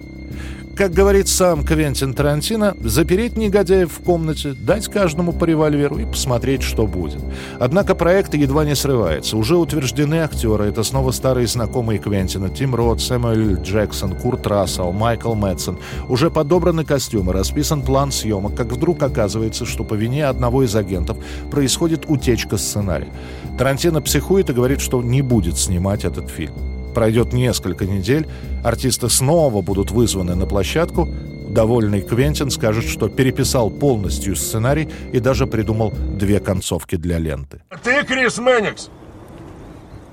Как 0.80 0.94
говорит 0.94 1.28
сам 1.28 1.62
Квентин 1.62 2.14
Тарантино, 2.14 2.74
запереть 2.80 3.36
негодяев 3.36 3.92
в 3.92 4.02
комнате, 4.02 4.54
дать 4.54 4.88
каждому 4.88 5.34
по 5.34 5.44
револьверу 5.44 5.98
и 5.98 6.06
посмотреть, 6.06 6.62
что 6.62 6.86
будет. 6.86 7.20
Однако 7.58 7.94
проект 7.94 8.32
едва 8.32 8.64
не 8.64 8.74
срывается. 8.74 9.36
Уже 9.36 9.58
утверждены 9.58 10.22
актеры. 10.22 10.64
Это 10.64 10.82
снова 10.82 11.10
старые 11.10 11.46
знакомые 11.48 11.98
Квентина. 11.98 12.48
Тим 12.48 12.74
Рот, 12.74 13.02
Сэмюэль 13.02 13.60
Джексон, 13.60 14.16
Курт 14.16 14.46
Рассел, 14.46 14.90
Майкл 14.92 15.34
Мэтсон. 15.34 15.78
Уже 16.08 16.30
подобраны 16.30 16.86
костюмы, 16.86 17.34
расписан 17.34 17.82
план 17.82 18.10
съемок, 18.10 18.54
как 18.54 18.68
вдруг 18.68 19.02
оказывается, 19.02 19.66
что 19.66 19.84
по 19.84 19.92
вине 19.92 20.24
одного 20.24 20.62
из 20.62 20.74
агентов 20.74 21.18
происходит 21.50 22.06
утечка 22.08 22.56
сценария. 22.56 23.12
Тарантино 23.58 24.00
психует 24.00 24.48
и 24.48 24.54
говорит, 24.54 24.80
что 24.80 25.02
не 25.02 25.20
будет 25.20 25.58
снимать 25.58 26.06
этот 26.06 26.30
фильм. 26.30 26.54
Пройдет 26.94 27.32
несколько 27.32 27.86
недель, 27.86 28.28
артисты 28.64 29.08
снова 29.08 29.62
будут 29.62 29.90
вызваны 29.90 30.34
на 30.34 30.46
площадку. 30.46 31.08
Довольный 31.50 32.02
Квентин 32.02 32.50
скажет, 32.50 32.84
что 32.84 33.08
переписал 33.08 33.70
полностью 33.70 34.36
сценарий 34.36 34.88
и 35.12 35.18
даже 35.18 35.46
придумал 35.46 35.92
две 35.92 36.38
концовки 36.40 36.96
для 36.96 37.18
ленты. 37.18 37.62
Ты 37.82 38.04
Крис 38.04 38.38
Мэникс? 38.38 38.88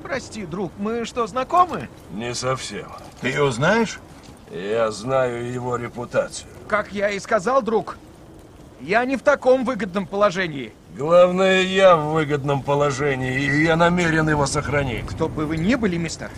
Прости, 0.01 0.45
друг, 0.45 0.71
мы 0.79 1.05
что, 1.05 1.27
знакомы? 1.27 1.89
Не 2.13 2.33
совсем. 2.33 2.87
Ты 3.21 3.29
его 3.29 3.51
знаешь? 3.51 3.99
Я 4.51 4.89
знаю 4.91 5.51
его 5.51 5.75
репутацию. 5.75 6.47
Как 6.67 6.93
я 6.93 7.09
и 7.09 7.19
сказал, 7.19 7.61
друг, 7.61 7.97
я 8.81 9.03
не 9.05 9.17
в 9.17 9.21
таком 9.21 9.65
выгодном 9.65 10.07
положении. 10.07 10.71
Главное, 10.97 11.61
я 11.61 11.95
в 11.95 12.13
выгодном 12.13 12.63
положении, 12.63 13.39
и 13.39 13.63
я 13.65 13.75
намерен 13.75 14.29
его 14.29 14.45
сохранить. 14.45 15.05
Кто 15.05 15.27
бы 15.27 15.45
вы 15.45 15.57
ни 15.57 15.75
были, 15.75 15.97
мистер, 15.97 16.31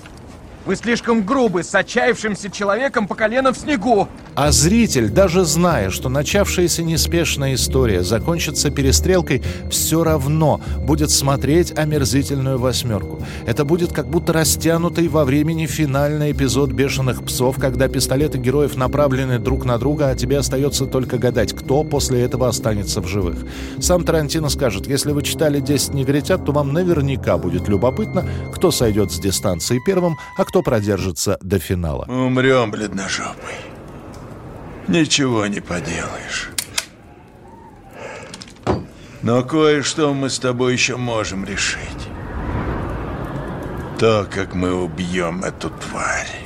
вы 0.65 0.75
слишком 0.75 1.25
грубы 1.25 1.63
с 1.63 1.73
отчаявшимся 1.73 2.49
человеком 2.49 3.07
по 3.07 3.15
колено 3.15 3.53
в 3.53 3.57
снегу. 3.57 4.07
А 4.35 4.51
зритель, 4.51 5.09
даже 5.09 5.43
зная, 5.43 5.89
что 5.89 6.09
начавшаяся 6.09 6.83
неспешная 6.83 7.55
история 7.55 8.03
закончится 8.03 8.69
перестрелкой, 8.69 9.43
все 9.69 10.03
равно 10.03 10.61
будет 10.85 11.11
смотреть 11.11 11.77
омерзительную 11.77 12.57
восьмерку. 12.57 13.19
Это 13.45 13.65
будет 13.65 13.91
как 13.91 14.07
будто 14.07 14.31
растянутый 14.31 15.07
во 15.07 15.25
времени 15.25 15.65
финальный 15.65 16.31
эпизод 16.31 16.71
«Бешеных 16.71 17.23
псов», 17.23 17.57
когда 17.59 17.87
пистолеты 17.87 18.37
героев 18.37 18.75
направлены 18.75 19.39
друг 19.39 19.65
на 19.65 19.77
друга, 19.77 20.09
а 20.09 20.15
тебе 20.15 20.37
остается 20.37 20.85
только 20.85 21.17
гадать, 21.17 21.53
кто 21.53 21.83
после 21.83 22.21
этого 22.21 22.47
останется 22.47 23.01
в 23.01 23.07
живых. 23.07 23.45
Сам 23.79 24.03
Тарантино 24.03 24.49
скажет, 24.49 24.87
если 24.87 25.11
вы 25.11 25.23
читали 25.23 25.61
«10 25.61 25.95
негритят», 25.95 26.45
то 26.45 26.51
вам 26.51 26.71
наверняка 26.73 27.37
будет 27.37 27.67
любопытно, 27.67 28.25
кто 28.53 28.71
сойдет 28.71 29.11
с 29.11 29.19
дистанции 29.19 29.81
первым, 29.85 30.17
а 30.37 30.45
кто 30.49 30.63
продержится 30.63 31.37
до 31.41 31.59
финала. 31.59 32.05
Умрем, 32.05 32.71
бледножопый. 32.71 33.53
Ничего 34.87 35.45
не 35.45 35.59
поделаешь. 35.59 36.49
Но 39.21 39.43
кое-что 39.43 40.11
мы 40.11 40.31
с 40.31 40.39
тобой 40.39 40.73
еще 40.73 40.97
можем 40.97 41.45
решить. 41.45 42.07
То, 43.99 44.27
как 44.27 44.55
мы 44.55 44.73
убьем 44.73 45.43
эту 45.43 45.69
тварь. 45.69 46.41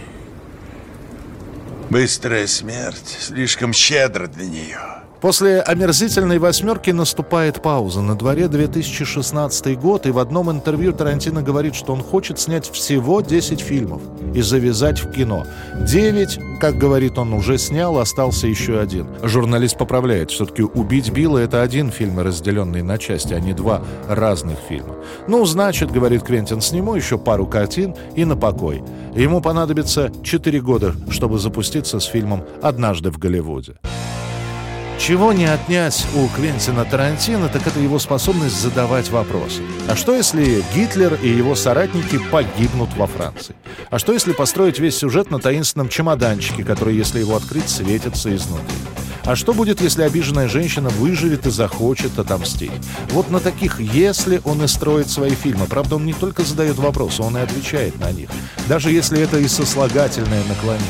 Быстрая 1.90 2.46
смерть 2.48 3.18
слишком 3.22 3.72
щедра 3.72 4.28
для 4.28 4.48
нее. 4.48 5.03
После 5.24 5.62
омерзительной 5.62 6.38
восьмерки 6.38 6.90
наступает 6.90 7.62
пауза. 7.62 8.02
На 8.02 8.16
дворе 8.16 8.50
2016 8.50 9.80
год, 9.80 10.06
и 10.06 10.12
в 10.12 10.20
одном 10.20 10.52
интервью 10.52 10.92
Тарантино 10.92 11.42
говорит, 11.42 11.76
что 11.76 11.94
он 11.94 12.04
хочет 12.04 12.42
снять 12.42 12.70
всего 12.70 13.22
10 13.22 13.62
фильмов 13.62 14.02
и 14.36 14.42
завязать 14.42 15.02
в 15.02 15.14
кино. 15.14 15.46
9, 15.80 16.60
как 16.60 16.76
говорит 16.76 17.18
он, 17.18 17.32
уже 17.32 17.58
снял, 17.58 18.00
остался 18.00 18.48
еще 18.48 18.82
один. 18.82 19.08
Журналист 19.24 19.78
поправляет, 19.78 20.30
все-таки 20.30 20.64
«Убить 20.64 21.10
Билла»— 21.12 21.38
это 21.40 21.62
один 21.62 21.90
фильм, 21.90 22.20
разделенный 22.20 22.82
на 22.82 22.98
части, 22.98 23.34
а 23.34 23.40
не 23.40 23.54
два 23.54 23.82
разных 24.10 24.58
фильма. 24.68 24.98
Ну, 25.30 25.46
значит, 25.46 25.90
говорит 25.90 26.24
Квентин, 26.24 26.60
сниму 26.60 26.96
еще 26.96 27.18
пару 27.18 27.48
картин 27.48 27.96
и 28.18 28.26
на 28.26 28.36
покой. 28.36 28.84
Ему 29.16 29.40
понадобится 29.40 30.12
4 30.22 30.60
года, 30.60 30.94
чтобы 31.10 31.40
запуститься 31.40 32.02
с 32.02 32.04
фильмом 32.04 32.44
«Однажды 32.62 33.10
в 33.10 33.18
Голливуде». 33.20 33.78
Чего 35.04 35.34
не 35.34 35.44
отнять 35.44 36.08
у 36.16 36.30
Квентина 36.30 36.86
Тарантино, 36.86 37.50
так 37.50 37.68
это 37.68 37.78
его 37.78 38.00
способность 38.00 38.56
задавать 38.56 39.10
вопросы. 39.10 39.62
А 39.90 39.98
что 39.98 40.16
если 40.16 40.64
Гитлер 40.74 41.20
и 41.22 41.28
его 41.28 41.56
соратники 41.56 42.18
погибнут 42.32 42.90
во 42.96 43.06
Франции? 43.06 43.54
А 43.90 44.00
что 44.00 44.14
если 44.14 44.32
построить 44.32 44.80
весь 44.80 44.96
сюжет 44.96 45.30
на 45.30 45.40
таинственном 45.40 45.90
чемоданчике, 45.90 46.64
который, 46.64 46.96
если 46.96 47.20
его 47.20 47.36
открыть, 47.36 47.68
светится 47.68 48.34
изнутри? 48.34 48.78
А 49.26 49.36
что 49.36 49.54
будет, 49.54 49.82
если 49.82 50.04
обиженная 50.04 50.48
женщина 50.48 50.88
выживет 50.88 51.48
и 51.48 51.52
захочет 51.52 52.18
отомстить? 52.18 52.72
Вот 53.10 53.30
на 53.30 53.42
таких 53.42 53.82
«если» 53.82 54.40
он 54.46 54.64
и 54.64 54.68
строит 54.68 55.10
свои 55.10 55.32
фильмы. 55.32 55.66
Правда, 55.66 55.98
он 55.98 56.06
не 56.06 56.14
только 56.14 56.44
задает 56.44 56.78
вопросы, 56.78 57.24
он 57.24 57.36
и 57.36 57.42
отвечает 57.42 58.00
на 58.00 58.10
них. 58.14 58.30
Даже 58.70 58.90
если 58.90 59.20
это 59.20 59.38
и 59.38 59.50
сослагательное 59.50 60.46
наклонение. 60.48 60.88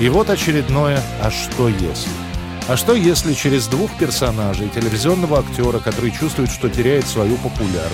И 0.00 0.08
вот 0.08 0.28
очередное 0.28 1.00
«а 1.22 1.30
что 1.30 1.68
если?». 1.68 2.23
А 2.66 2.78
что 2.78 2.94
если 2.94 3.34
через 3.34 3.66
двух 3.66 3.94
персонажей, 3.98 4.70
телевизионного 4.70 5.40
актера, 5.40 5.80
который 5.80 6.10
чувствует, 6.10 6.50
что 6.50 6.70
теряет 6.70 7.06
свою 7.06 7.36
популярность, 7.36 7.92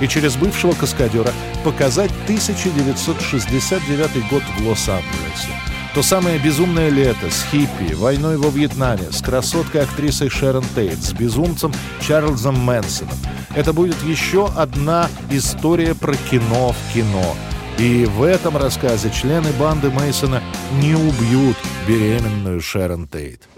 и 0.00 0.06
через 0.06 0.36
бывшего 0.36 0.72
каскадера 0.72 1.32
показать 1.64 2.12
1969 2.24 4.28
год 4.30 4.42
в 4.56 4.68
Лос-Анджелесе? 4.68 5.48
То 5.96 6.02
самое 6.02 6.38
безумное 6.38 6.90
лето 6.90 7.28
с 7.28 7.44
хиппи, 7.50 7.94
войной 7.94 8.36
во 8.36 8.50
Вьетнаме, 8.50 9.10
с 9.10 9.20
красоткой-актрисой 9.20 10.28
Шерон 10.28 10.64
Тейт, 10.76 11.02
с 11.02 11.12
безумцем 11.12 11.72
Чарльзом 12.00 12.56
Мэнсоном. 12.60 13.18
Это 13.56 13.72
будет 13.72 14.00
еще 14.04 14.48
одна 14.56 15.08
история 15.30 15.94
про 15.94 16.14
кино 16.14 16.72
в 16.72 16.94
кино. 16.94 17.34
И 17.78 18.06
в 18.06 18.22
этом 18.22 18.56
рассказе 18.56 19.10
члены 19.10 19.50
банды 19.58 19.90
Мейсона 19.90 20.40
не 20.80 20.94
убьют 20.94 21.56
беременную 21.88 22.60
Шерон 22.60 23.08
Тейт. 23.08 23.48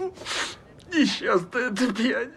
Несчастная 0.97 1.69
ты 1.69 1.93
пьянь. 1.93 2.31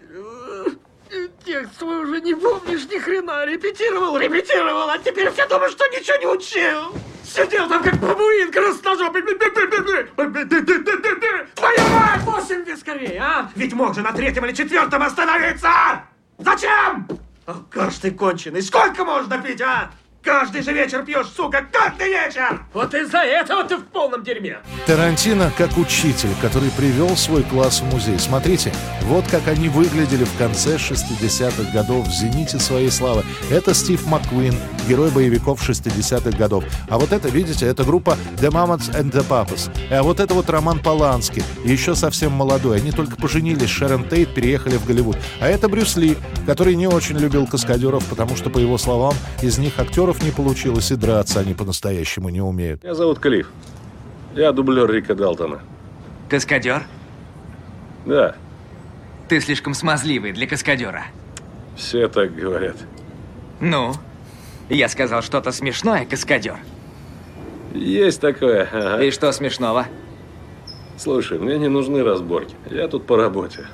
Текст 1.44 1.78
свой 1.78 2.02
уже 2.02 2.20
не 2.20 2.34
помнишь 2.34 2.86
ни 2.90 2.98
хрена. 2.98 3.46
Репетировал, 3.46 4.18
репетировал, 4.18 4.90
а 4.90 4.98
теперь 4.98 5.30
все 5.30 5.48
думают, 5.48 5.72
что 5.72 5.86
ничего 5.88 6.16
не 6.18 6.26
учил. 6.26 6.94
Сидел 7.24 7.68
там 7.68 7.82
как 7.82 7.98
бабуин 7.98 8.52
красножопый. 8.52 9.22
Твою 11.54 11.80
мать, 11.88 12.20
восемь 12.22 12.64
тебе 12.64 12.76
скорее, 12.76 13.20
а? 13.20 13.50
Ведь 13.54 13.72
мог 13.72 13.94
же 13.94 14.02
на 14.02 14.12
третьем 14.12 14.44
или 14.44 14.52
четвертом 14.52 15.02
остановиться! 15.02 16.04
Зачем? 16.38 17.08
Алкаш 17.46 17.96
ты 17.96 18.10
конченый. 18.10 18.62
Сколько 18.62 19.04
можно 19.04 19.38
пить, 19.38 19.62
а? 19.62 19.90
Каждый 20.22 20.62
же 20.62 20.74
вечер 20.74 21.02
пьешь, 21.02 21.28
сука, 21.34 21.64
каждый 21.72 22.08
вечер! 22.08 22.62
Вот 22.74 22.92
из-за 22.94 23.18
этого 23.20 23.64
ты 23.64 23.78
в 23.78 23.84
полном 23.84 24.22
дерьме. 24.22 24.58
Тарантино 24.86 25.50
как 25.56 25.78
учитель, 25.78 26.28
который 26.42 26.70
привел 26.72 27.16
свой 27.16 27.42
класс 27.42 27.80
в 27.80 27.90
музей. 27.90 28.18
Смотрите, 28.18 28.70
вот 29.04 29.24
как 29.28 29.48
они 29.48 29.70
выглядели 29.70 30.24
в 30.24 30.36
конце 30.36 30.76
60-х 30.76 31.72
годов 31.72 32.06
в 32.06 32.12
зените 32.12 32.58
своей 32.58 32.90
славы. 32.90 33.24
Это 33.50 33.72
Стив 33.72 34.06
Маккуин, 34.06 34.54
герой 34.86 35.10
боевиков 35.10 35.66
60-х 35.66 36.36
годов. 36.36 36.64
А 36.90 36.98
вот 36.98 37.12
это, 37.12 37.28
видите, 37.28 37.66
это 37.66 37.84
группа 37.84 38.18
The 38.36 38.50
Mamas 38.50 38.94
and 38.94 39.10
the 39.12 39.26
Papas. 39.26 39.70
А 39.90 40.02
вот 40.02 40.20
это 40.20 40.34
вот 40.34 40.50
Роман 40.50 40.80
Поланский, 40.80 41.42
еще 41.64 41.94
совсем 41.94 42.32
молодой. 42.32 42.76
Они 42.76 42.92
только 42.92 43.16
поженились, 43.16 43.70
Шерон 43.70 44.06
Тейт 44.06 44.34
переехали 44.34 44.76
в 44.76 44.84
Голливуд. 44.84 45.16
А 45.40 45.48
это 45.48 45.68
Брюс 45.70 45.96
Ли, 45.96 46.18
который 46.44 46.74
не 46.74 46.88
очень 46.88 47.16
любил 47.16 47.46
каскадеров, 47.46 48.04
потому 48.04 48.36
что, 48.36 48.50
по 48.50 48.58
его 48.58 48.76
словам, 48.76 49.14
из 49.40 49.56
них 49.56 49.78
актеров 50.10 50.22
не 50.22 50.30
получилось, 50.30 50.90
и 50.90 50.96
драться 50.96 51.40
они 51.40 51.54
по-настоящему 51.54 52.28
не 52.28 52.40
умеют. 52.40 52.82
Меня 52.82 52.94
зовут 52.94 53.18
Клифф. 53.18 53.48
Я 54.34 54.52
дублер 54.52 54.90
Рика 54.90 55.14
Далтона. 55.14 55.60
Каскадер? 56.28 56.82
Да. 58.06 58.34
Ты 59.28 59.40
слишком 59.40 59.74
смазливый 59.74 60.32
для 60.32 60.46
каскадера. 60.46 61.04
Все 61.76 62.08
так 62.08 62.34
говорят. 62.34 62.76
Ну, 63.60 63.92
я 64.68 64.88
сказал 64.88 65.22
что-то 65.22 65.52
смешное, 65.52 66.04
каскадер. 66.04 66.58
Есть 67.74 68.20
такое. 68.20 68.68
Ага. 68.72 69.02
И 69.02 69.10
что 69.10 69.30
смешного? 69.32 69.86
Слушай, 70.96 71.38
мне 71.38 71.58
не 71.58 71.68
нужны 71.68 72.02
разборки. 72.02 72.54
Я 72.70 72.88
тут 72.88 73.06
по 73.06 73.16
работе. 73.16 73.66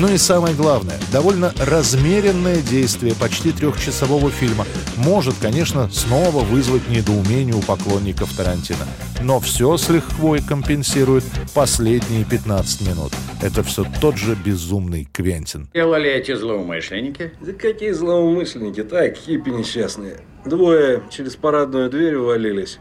Ну 0.00 0.06
и 0.06 0.16
самое 0.16 0.54
главное, 0.54 0.96
довольно 1.10 1.52
размеренное 1.58 2.62
действие 2.62 3.16
почти 3.16 3.50
трехчасового 3.50 4.30
фильма 4.30 4.64
может, 4.96 5.34
конечно, 5.42 5.90
снова 5.90 6.44
вызвать 6.44 6.88
недоумение 6.88 7.56
у 7.56 7.60
поклонников 7.62 8.32
Тарантино. 8.36 8.86
Но 9.24 9.40
все 9.40 9.76
с 9.76 9.88
лихвой 9.88 10.40
компенсирует 10.40 11.24
последние 11.52 12.24
15 12.24 12.82
минут. 12.88 13.12
Это 13.42 13.64
все 13.64 13.84
тот 14.00 14.16
же 14.16 14.36
безумный 14.36 15.08
Квентин. 15.12 15.68
Делали 15.74 16.08
эти 16.08 16.32
злоумышленники? 16.32 17.32
Да 17.40 17.52
какие 17.52 17.90
злоумышленники? 17.90 18.84
Так, 18.84 19.16
хиппи 19.16 19.50
несчастные. 19.50 20.18
Двое 20.44 21.02
через 21.10 21.34
парадную 21.34 21.90
дверь 21.90 22.14
увалились. 22.14 22.78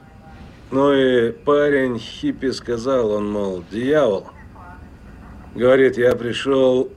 Ну 0.70 0.94
и 0.94 1.32
парень 1.32 1.98
хиппи 1.98 2.52
сказал, 2.52 3.10
он, 3.10 3.32
мол, 3.32 3.64
дьявол. 3.72 4.28
Говорит, 5.56 5.98
я 5.98 6.16
пришел 6.16 6.92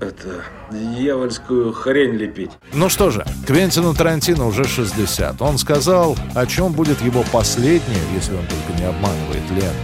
это, 0.00 0.44
дьявольскую 0.70 1.72
хрень 1.72 2.14
лепить. 2.14 2.50
Ну 2.72 2.88
что 2.88 3.10
же, 3.10 3.24
Квентину 3.46 3.94
Тарантино 3.94 4.46
уже 4.46 4.64
60. 4.64 5.40
Он 5.40 5.58
сказал, 5.58 6.16
о 6.34 6.46
чем 6.46 6.72
будет 6.72 7.00
его 7.02 7.24
последняя, 7.32 8.02
если 8.14 8.34
он 8.34 8.46
только 8.46 8.80
не 8.80 8.86
обманывает, 8.86 9.50
лента, 9.50 9.74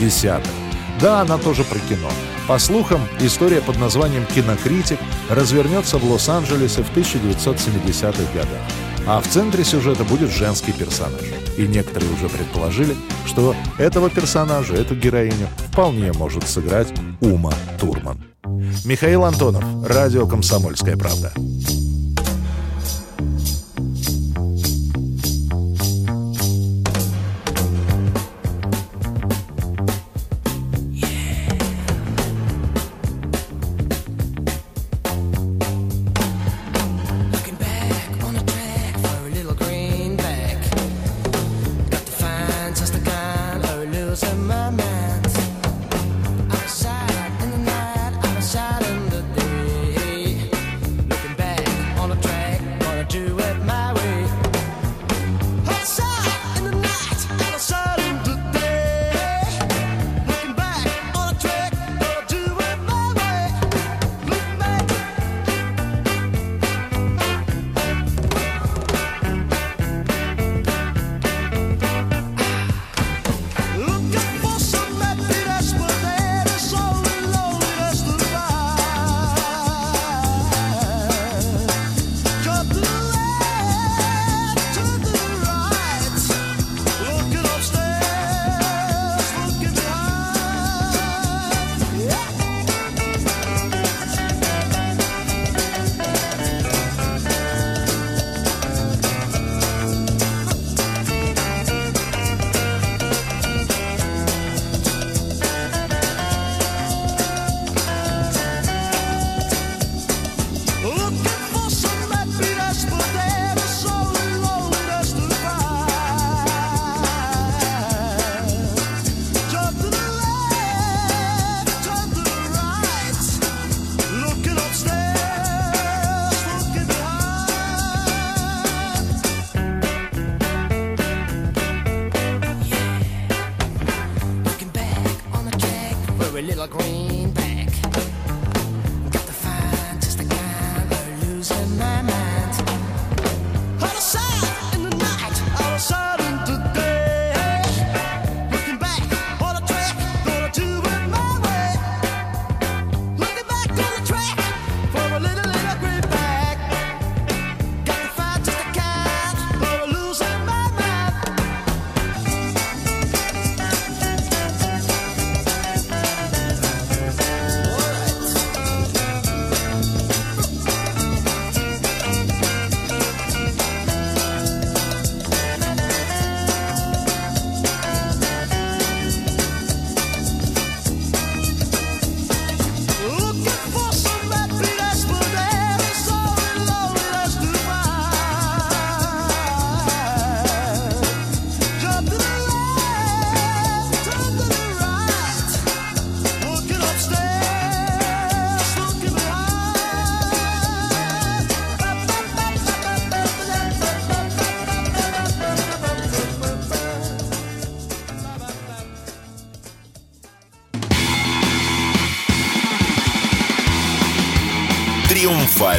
десятая. 0.00 0.52
Да, 1.00 1.20
она 1.20 1.38
тоже 1.38 1.62
про 1.64 1.78
кино. 1.78 2.08
По 2.48 2.58
слухам, 2.58 3.00
история 3.20 3.60
под 3.60 3.78
названием 3.78 4.24
«Кинокритик» 4.26 4.98
развернется 5.28 5.98
в 5.98 6.10
Лос-Анджелесе 6.10 6.82
в 6.82 6.96
1970-х 6.96 8.22
годах. 8.34 8.62
А 9.06 9.20
в 9.20 9.28
центре 9.28 9.64
сюжета 9.64 10.04
будет 10.04 10.30
женский 10.30 10.72
персонаж. 10.72 11.22
И 11.56 11.66
некоторые 11.66 12.12
уже 12.12 12.28
предположили, 12.28 12.96
что 13.26 13.54
этого 13.78 14.10
персонажа, 14.10 14.74
эту 14.74 14.96
героиню, 14.96 15.48
вполне 15.70 16.12
может 16.12 16.48
сыграть 16.48 16.92
Ума 17.20 17.52
Турман. 17.80 18.27
Михаил 18.84 19.24
Антонов, 19.24 19.64
радио 19.86 20.26
«Комсомольская 20.26 20.96
правда». 20.96 21.32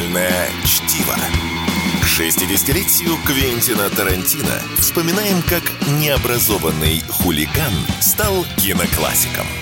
«Криминальное 0.00 0.48
чтиво». 0.64 1.14
К 2.00 2.06
60-летию 2.06 3.18
Квентина 3.26 3.90
Тарантино 3.90 4.62
вспоминаем, 4.78 5.42
как 5.42 5.62
необразованный 5.88 7.02
хулиган 7.08 7.74
стал 8.00 8.46
киноклассиком– 8.56 9.46